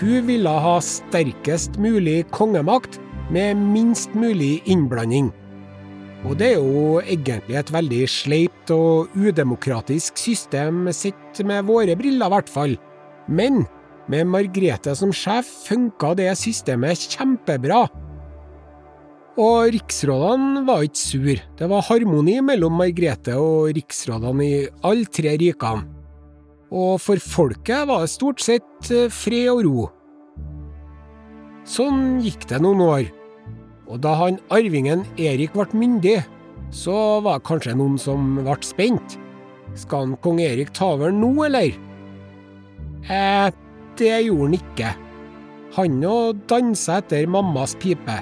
Hun 0.01 0.27
ville 0.27 0.51
ha 0.65 0.75
sterkest 0.83 1.79
mulig 1.79 2.25
kongemakt 2.35 2.99
med 3.31 3.55
minst 3.55 4.13
mulig 4.15 4.59
innblanding. 4.67 5.31
Og 6.21 6.35
det 6.37 6.51
er 6.51 6.59
jo 6.61 6.99
egentlig 7.01 7.57
et 7.57 7.71
veldig 7.73 8.01
sleipt 8.13 8.71
og 8.75 9.13
udemokratisk 9.17 10.19
system 10.21 10.85
sett 10.93 11.41
med 11.47 11.65
våre 11.65 11.95
briller, 11.97 12.29
i 12.29 12.35
hvert 12.35 12.51
fall. 12.51 12.75
Men 13.25 13.63
med 14.11 14.29
Margrethe 14.29 14.93
som 14.97 15.13
sjef 15.15 15.49
funka 15.65 16.13
det 16.19 16.29
systemet 16.37 17.07
kjempebra. 17.15 17.87
Og 19.41 19.71
riksrådene 19.73 20.61
var 20.67 20.83
ikke 20.85 21.01
sur. 21.01 21.41
Det 21.57 21.69
var 21.71 21.87
harmoni 21.87 22.37
mellom 22.45 22.75
Margrethe 22.77 23.37
og 23.39 23.71
riksrådene 23.77 24.45
i 24.45 24.59
alle 24.85 25.09
tre 25.09 25.33
rikene. 25.41 25.87
Og 26.71 27.01
for 27.03 27.19
folket 27.19 27.87
var 27.89 28.05
det 28.05 28.13
stort 28.13 28.43
sett 28.43 28.91
fred 29.11 29.49
og 29.51 29.65
ro. 29.65 29.87
Sånn 31.67 32.21
gikk 32.23 32.45
det 32.51 32.61
noen 32.63 32.85
år. 32.85 33.09
Og 33.91 33.99
da 34.03 34.15
han 34.15 34.39
arvingen 34.53 35.03
Erik 35.19 35.51
ble 35.55 35.67
myndig, 35.75 36.21
så 36.71 37.19
var 37.23 37.41
det 37.41 37.47
kanskje 37.49 37.75
noen 37.75 37.97
som 37.99 38.37
ble 38.39 38.55
spent. 38.63 39.17
Skal 39.75 40.05
han 40.05 40.17
kong 40.23 40.39
Erik 40.43 40.71
ta 40.75 40.93
over 40.95 41.11
nå, 41.11 41.31
eller? 41.47 41.75
Eh, 43.11 43.47
det 43.99 44.17
gjorde 44.25 44.47
han 44.47 44.57
ikke. 44.59 44.91
Han 45.75 46.03
òg 46.07 46.41
dansa 46.51 46.99
etter 47.01 47.27
mammas 47.31 47.75
pipe. 47.79 48.21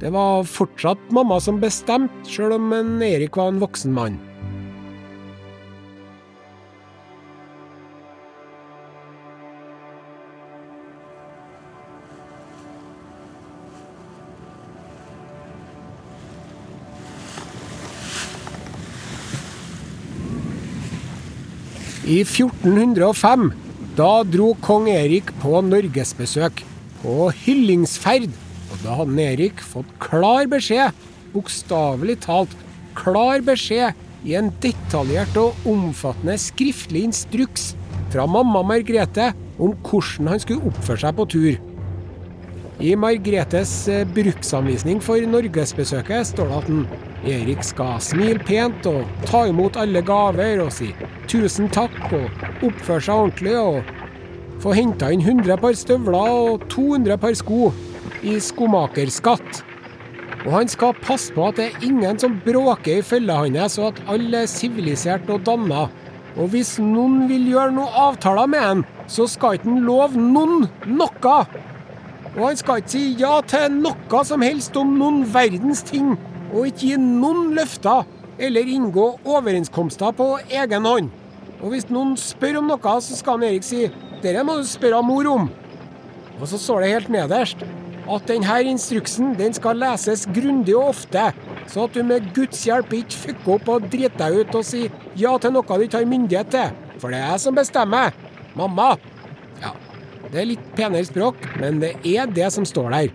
Det 0.00 0.10
var 0.14 0.46
fortsatt 0.48 1.10
mamma 1.14 1.38
som 1.42 1.60
bestemte, 1.60 2.24
sjøl 2.30 2.56
om 2.56 2.72
en 2.74 2.98
Erik 3.04 3.36
var 3.38 3.52
en 3.52 3.62
voksen 3.62 3.94
mann. 3.94 4.18
I 22.10 22.24
1405 22.24 23.52
da 23.94 24.24
dro 24.26 24.48
kong 24.64 24.88
Erik 24.90 25.28
på 25.38 25.60
norgesbesøk, 25.62 26.64
på 27.04 27.28
hyllingsferd. 27.44 28.32
Og 28.70 28.80
da 28.82 28.96
hadde 28.98 29.26
Erik 29.28 29.62
fått 29.62 29.92
klar 30.02 30.48
beskjed, 30.50 30.96
bokstavelig 31.30 32.18
talt 32.26 32.56
klar 32.98 33.44
beskjed, 33.46 33.94
i 34.26 34.34
en 34.36 34.50
detaljert 34.60 35.38
og 35.40 35.70
omfattende 35.70 36.34
skriftlig 36.40 37.06
instruks 37.08 37.70
fra 38.10 38.26
mamma 38.28 38.60
Margrethe 38.66 39.30
om 39.62 39.72
hvordan 39.86 40.34
han 40.34 40.42
skulle 40.42 40.66
oppføre 40.66 41.04
seg 41.06 41.16
på 41.16 41.30
tur. 41.30 41.69
I 42.80 42.94
Margrethes 42.96 43.88
eh, 43.92 44.06
bruksanvisning 44.08 45.02
for 45.04 45.20
norgesbesøket 45.28 46.30
står 46.30 46.48
det 46.48 46.60
at 46.60 47.26
Erik 47.28 47.64
skal 47.66 47.98
smile 48.00 48.40
pent 48.40 48.86
og 48.88 49.02
ta 49.28 49.42
imot 49.50 49.76
alle 49.76 50.00
gaver 50.00 50.62
og 50.64 50.70
si 50.72 50.88
tusen 51.28 51.68
takk 51.68 51.98
og 52.08 52.64
oppføre 52.64 53.04
seg 53.04 53.12
ordentlig 53.26 53.56
og 53.60 53.92
få 54.64 54.72
henta 54.76 55.10
inn 55.12 55.20
100 55.20 55.60
par 55.60 55.76
støvler 55.76 56.32
og 56.32 56.64
200 56.72 57.20
par 57.20 57.36
sko 57.36 57.68
i 58.24 58.38
skomakerskatt. 58.40 59.60
Og 60.46 60.52
han 60.54 60.72
skal 60.72 60.96
passe 61.04 61.36
på 61.36 61.50
at 61.50 61.60
det 61.60 61.68
er 61.68 61.84
ingen 61.84 62.20
som 62.20 62.38
bråker 62.46 63.02
i 63.02 63.04
følget 63.04 63.58
hans, 63.58 63.76
og 63.76 63.92
at 63.92 64.04
alle 64.16 64.46
er 64.46 64.48
sivilisert 64.48 65.28
og 65.28 65.44
danna. 65.44 65.90
Og 66.40 66.54
hvis 66.54 66.78
noen 66.80 67.26
vil 67.28 67.50
gjøre 67.52 67.74
noen 67.76 67.98
avtaler 68.08 68.48
med 68.48 68.64
han, 68.64 68.86
så 69.10 69.28
skal 69.28 69.58
ikke 69.58 69.68
han 69.68 69.84
love 69.84 70.16
noen 70.16 70.64
noe. 70.88 71.36
Og 72.36 72.44
han 72.46 72.58
skal 72.58 72.80
ikke 72.80 72.92
si 72.92 73.04
ja 73.18 73.32
til 73.50 73.80
noe 73.80 74.24
som 74.26 74.44
helst 74.44 74.76
om 74.78 74.92
noen 74.98 75.24
verdens 75.32 75.82
ting 75.86 76.14
og 76.50 76.68
ikke 76.68 76.92
gi 76.92 76.98
noen 77.00 77.54
løfter 77.56 78.06
eller 78.40 78.70
inngå 78.70 79.06
overenskomster 79.26 80.14
på 80.16 80.28
egen 80.48 80.86
hånd. 80.86 81.10
Og 81.60 81.74
hvis 81.74 81.90
noen 81.92 82.14
spør 82.18 82.60
om 82.62 82.70
noe, 82.70 82.94
så 83.04 83.18
skal 83.18 83.38
han 83.38 83.50
Erik 83.50 83.66
si 83.66 83.88
dere 84.22 84.44
må 84.44 84.58
du 84.60 84.66
spørre 84.68 85.02
mor 85.04 85.26
om. 85.28 85.50
Og 86.40 86.48
så 86.48 86.58
står 86.60 86.84
det 86.84 86.94
helt 86.94 87.12
nederst 87.12 87.64
at 88.10 88.26
denne 88.26 88.56
instruksen 88.72 89.34
den 89.38 89.54
skal 89.54 89.78
leses 89.78 90.26
grundig 90.34 90.74
og 90.76 90.94
ofte, 90.94 91.30
så 91.70 91.84
at 91.86 91.94
du 91.94 92.02
med 92.06 92.32
Guds 92.34 92.64
hjelp 92.66 92.94
ikke 92.96 93.20
fucker 93.26 93.54
opp 93.58 93.70
og 93.70 93.86
driter 93.92 94.16
deg 94.24 94.40
ut 94.40 94.58
og 94.58 94.66
sier 94.66 94.90
ja 95.18 95.36
til 95.38 95.54
noe 95.54 95.78
du 95.78 95.86
ikke 95.86 96.00
har 96.00 96.10
myndighet 96.10 96.50
til. 96.54 96.74
For 96.98 97.12
det 97.12 97.20
er 97.20 97.34
jeg 97.34 97.44
som 97.46 97.56
bestemmer. 97.56 98.16
Mamma. 98.58 98.94
Det 100.30 100.38
er 100.38 100.48
litt 100.52 100.66
penere 100.78 101.06
språk, 101.06 101.42
men 101.58 101.80
det 101.82 101.96
er 102.06 102.30
det 102.30 102.50
som 102.54 102.66
står 102.68 102.94
der. 102.94 103.10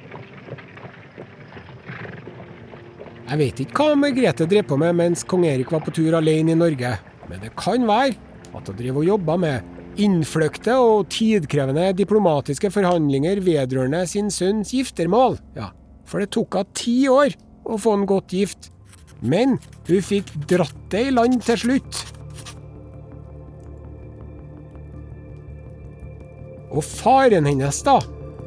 Jeg 3.26 3.40
vet 3.42 3.62
ikke 3.64 3.88
hva 3.88 3.98
Margrethe 3.98 4.46
drev 4.50 4.68
på 4.70 4.78
med 4.78 4.98
mens 5.00 5.24
kong 5.26 5.48
Erik 5.50 5.72
var 5.74 5.82
på 5.86 5.94
tur 5.96 6.14
alene 6.20 6.54
i 6.54 6.60
Norge, 6.60 6.92
men 7.30 7.42
det 7.42 7.56
kan 7.58 7.88
være 7.88 8.14
at 8.56 8.70
hun 8.70 8.78
drev 8.78 9.00
og 9.02 9.08
jobber 9.08 9.40
med 9.42 10.00
innfløkte 10.02 10.76
og 10.78 11.08
tidkrevende 11.14 11.88
diplomatiske 11.98 12.70
forhandlinger 12.74 13.42
vedrørende 13.44 14.04
sin 14.12 14.30
sønns 14.34 14.74
giftermål. 14.76 15.40
Ja, 15.56 15.72
for 16.06 16.22
det 16.22 16.34
tok 16.36 16.60
henne 16.60 16.78
ti 16.78 16.98
år 17.12 17.36
å 17.66 17.80
få 17.82 17.96
han 17.96 18.08
godt 18.10 18.36
gift. 18.36 18.70
Men 19.26 19.58
hun 19.88 20.04
fikk 20.06 20.30
dratt 20.52 20.78
det 20.92 21.08
i 21.08 21.16
land 21.16 21.40
til 21.48 21.62
slutt. 21.64 22.04
Og 26.76 26.84
faren 26.84 27.48
hennes, 27.48 27.82
da, 27.88 28.00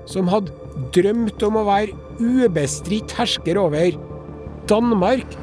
som 0.09 0.29
hadde 0.29 0.53
drømt 0.95 1.43
om 1.47 1.59
å 1.59 1.67
være 1.69 1.97
ubestridt 2.21 3.15
hersker 3.17 3.61
over 3.61 3.97
Danmark. 4.69 5.37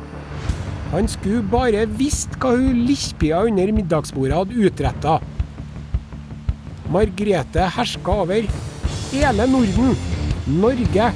Han 0.94 1.10
skulle 1.10 1.42
bare 1.50 1.86
visst 1.98 2.38
hva 2.40 2.54
hun 2.56 2.86
lillpia 2.86 3.42
under 3.50 3.74
middagsbordet 3.76 4.38
hadde 4.38 4.68
utretta. 4.70 5.16
Margrethe 6.94 7.66
herska 7.76 8.20
over 8.24 8.46
hele 9.10 9.48
Norden, 9.50 9.96
Norge 10.62 11.10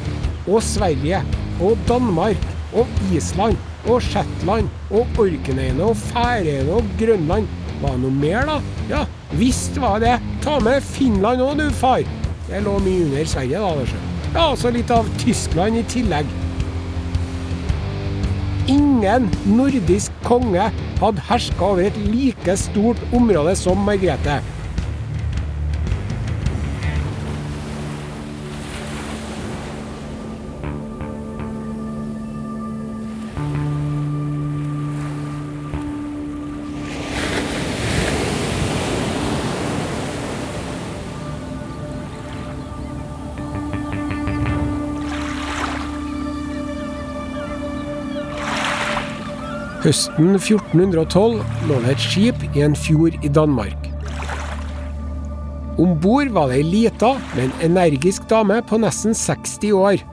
og 0.50 0.64
Sverige 0.66 1.22
og 1.62 1.78
Danmark 1.90 2.50
og 2.74 2.90
Island 3.14 3.60
og 3.86 4.02
Shetland 4.04 4.70
og 4.90 5.22
Orkneyene 5.22 5.86
og 5.86 5.96
Færøyene 6.10 6.76
og 6.80 6.90
Grønland. 7.00 7.48
Var 7.80 7.96
det 7.96 8.02
noe 8.02 8.18
mer, 8.18 8.50
da? 8.50 8.58
Ja, 8.90 9.06
visst 9.32 9.78
var 9.78 10.00
det. 10.04 10.18
Ta 10.44 10.60
med 10.64 10.84
Finland 10.84 11.42
òg, 11.46 11.58
du, 11.60 11.70
far. 11.72 12.06
Det 12.50 12.62
lå 12.66 12.80
mye 12.82 13.06
under 13.06 13.26
Sverige, 13.30 13.62
da. 13.62 14.04
Ja, 14.34 14.52
så 14.58 14.72
litt 14.74 14.92
av 14.94 15.10
Tyskland 15.22 15.78
i 15.78 15.84
tillegg. 15.90 16.30
ingen 18.70 19.30
nordisk 19.50 20.14
konge 20.24 20.70
hadde 21.00 21.26
herska 21.30 21.72
over 21.72 21.88
et 21.88 21.98
like 22.12 22.56
stort 22.60 23.02
område 23.16 23.56
som 23.58 23.82
Margrethe. 23.88 24.40
Høsten 49.90 50.36
1412 50.38 51.40
lå 51.66 51.78
det 51.82 51.94
et 51.96 52.02
skip 52.04 52.44
i 52.54 52.62
en 52.62 52.76
fjord 52.78 53.16
i 53.26 53.30
Danmark. 53.34 53.88
Om 55.82 55.96
bord 56.04 56.30
var 56.36 56.52
det 56.52 56.60
ei 56.60 56.66
lita, 56.68 57.16
men 57.34 57.50
energisk 57.66 58.28
dame 58.30 58.60
på 58.70 58.78
nesten 58.78 59.16
60 59.18 59.72
år. 59.74 60.04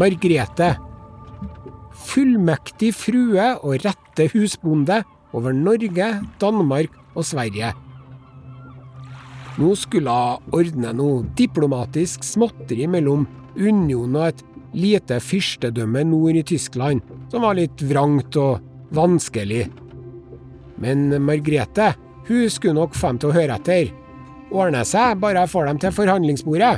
Margrete. 0.00 0.70
Fullmektig 2.08 2.94
frue 2.96 3.50
og 3.58 3.84
rette 3.84 4.30
husbonde 4.32 5.02
over 5.36 5.52
Norge, 5.52 6.06
Danmark 6.40 6.94
og 7.12 7.26
Sverige. 7.28 7.74
Nå 9.60 9.74
skulle 9.76 10.14
hun 10.22 10.56
ordne 10.56 10.94
noe 10.96 11.26
diplomatisk 11.36 12.24
småtteri 12.24 12.88
mellom 12.88 13.28
unionen 13.58 14.16
og 14.22 14.30
et 14.30 14.40
lite 14.72 15.20
fyrstedømme 15.20 16.06
nord 16.08 16.40
i 16.40 16.46
Tyskland, 16.54 17.04
som 17.28 17.44
var 17.44 17.60
litt 17.60 17.84
vrangt 17.92 18.40
og 18.40 18.65
vanskelig. 18.94 19.66
Men 20.82 21.08
Margrethe 21.24 21.94
hun 22.26 22.50
skulle 22.50 22.74
nok 22.74 22.94
få 22.98 23.12
dem 23.14 23.22
til 23.22 23.30
å 23.30 23.36
høre 23.36 23.56
etter. 23.56 23.92
Ordne 24.50 24.82
seg, 24.86 25.18
bare 25.22 25.44
jeg 25.44 25.52
får 25.52 25.68
dem 25.70 25.80
til 25.82 25.94
forhandlingsbordet. 25.94 26.74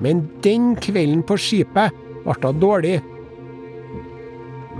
Men 0.00 0.24
den 0.44 0.74
kvelden 0.80 1.22
på 1.28 1.36
skipet 1.40 1.96
ble 2.24 2.36
hun 2.44 2.60
dårlig. 2.60 2.98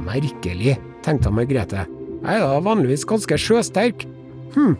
Merkelig, 0.00 0.78
tenkte 1.04 1.33
Margrethe. 1.33 1.87
Jeg 2.20 2.37
er 2.37 2.44
da 2.44 2.61
vanligvis 2.64 3.06
ganske 3.09 3.37
sjøsterk. 3.40 4.04
Hm, 4.56 4.76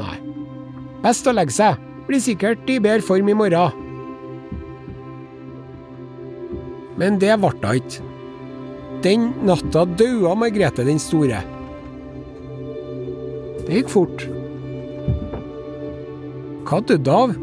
nei. 0.00 0.16
Best 1.04 1.28
å 1.28 1.34
legge 1.36 1.56
seg. 1.56 1.76
Blir 2.08 2.24
sikkert 2.24 2.68
i 2.72 2.78
bedre 2.80 3.04
form 3.04 3.28
i 3.28 3.36
morgen. 3.36 3.87
Men 6.98 7.20
det 7.22 7.36
ble 7.38 7.52
hun 7.54 7.78
ikke. 7.78 8.06
Den 9.04 9.28
natta 9.46 9.84
daua 9.86 10.34
Margrethe 10.34 10.82
den 10.86 10.98
store. 10.98 11.38
Det 13.68 13.76
gikk 13.76 13.92
fort. 13.92 14.24
Hva 16.66 16.80
døde 16.88 17.14
av? 17.14 17.36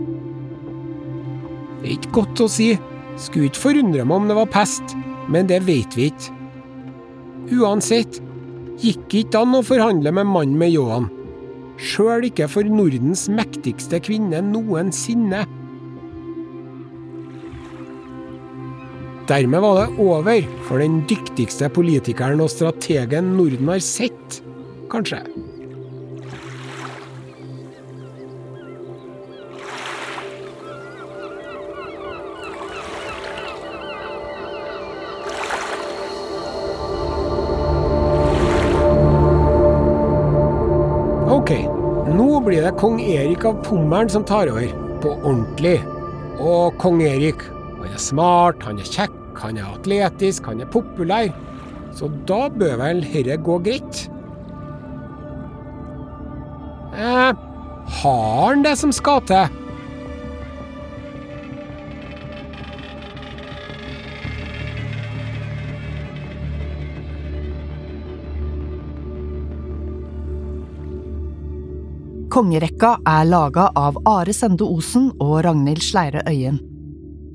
Det 1.79 1.87
er 1.87 1.95
ikke 1.95 2.15
godt 2.19 2.43
å 2.43 2.49
si. 2.51 2.73
Skulle 3.15 3.47
ikke 3.47 3.63
forundre 3.69 4.03
meg 4.03 4.17
om 4.17 4.27
det 4.27 4.35
var 4.35 4.51
pest, 4.51 4.97
men 5.31 5.47
det 5.47 5.61
vet 5.63 5.95
vi 5.95 6.09
ikke. 6.11 6.33
Uansett 7.55 8.19
gikk 8.83 9.21
ikke 9.21 9.45
an 9.45 9.55
å 9.55 9.63
forhandle 9.63 10.11
med 10.17 10.27
mannen 10.27 10.59
med 10.59 10.73
ljåen. 10.73 11.07
Sjøl 11.79 12.27
ikke 12.27 12.49
for 12.51 12.67
Nordens 12.67 13.27
mektigste 13.31 14.01
kvinne 14.03 14.41
noensinne. 14.43 15.45
Dermed 19.25 19.61
var 19.61 19.79
det 19.79 19.97
over 19.97 20.41
for 20.67 20.77
den 20.77 20.99
dyktigste 21.09 21.65
politikeren 21.73 22.43
og 22.43 22.51
strategen 22.53 23.31
Norden 23.33 23.71
har 23.71 23.79
sett, 23.81 24.35
kanskje. 24.91 25.23
Ok, 41.33 41.55
nå 42.13 42.29
blir 42.45 42.61
det 42.61 42.77
kong 42.77 43.01
Erik 43.01 43.49
av 43.49 43.57
Pommern 43.65 44.13
som 44.13 44.21
tar 44.21 44.53
over, 44.53 44.69
på 45.01 45.17
ordentlig. 45.17 45.79
Og 46.37 46.77
kong 46.77 47.01
Erik 47.01 47.41
han 47.85 47.93
er 47.93 48.01
smart, 48.01 48.63
han 48.65 48.79
er 48.81 48.87
kjekk, 48.89 49.14
han 49.45 49.59
er 49.61 49.71
atletisk, 49.71 50.49
han 50.49 50.63
er 50.63 50.71
populær. 50.71 51.31
Så 51.95 52.09
da 52.27 52.45
bør 52.51 52.79
vel 52.81 53.03
herre 53.07 53.37
gå 53.39 53.59
greit? 53.63 54.07
Eh, 56.95 57.31
har 58.01 58.49
han 58.49 58.63
det 58.65 58.75
som 58.79 58.91
skal 58.95 59.21
til? 59.29 59.61
Kongerekka 72.35 72.97
er 73.07 73.27
laga 73.29 73.69
av 73.79 73.95
Are 74.11 74.33
Sende 74.35 74.67
Osen 74.67 75.13
og 75.23 75.37
Ragnhild 75.45 75.79
Sleire 75.79 76.19
Øyen. 76.27 76.74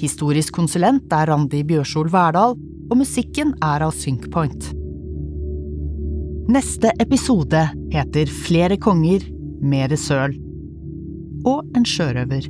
Historisk 0.00 0.54
konsulent 0.56 1.12
er 1.12 1.28
Randi 1.28 1.60
Bjørsol 1.68 2.08
Verdal, 2.12 2.56
og 2.90 2.98
musikken 2.98 3.52
er 3.62 3.84
av 3.84 3.92
Synkpoint. 3.94 4.70
Neste 6.50 6.90
episode 6.98 7.60
heter 7.92 8.32
Flere 8.46 8.78
konger, 8.80 9.26
mere 9.60 9.98
søl 10.00 10.34
og 11.46 11.68
en 11.76 11.86
sjørøver. 11.86 12.48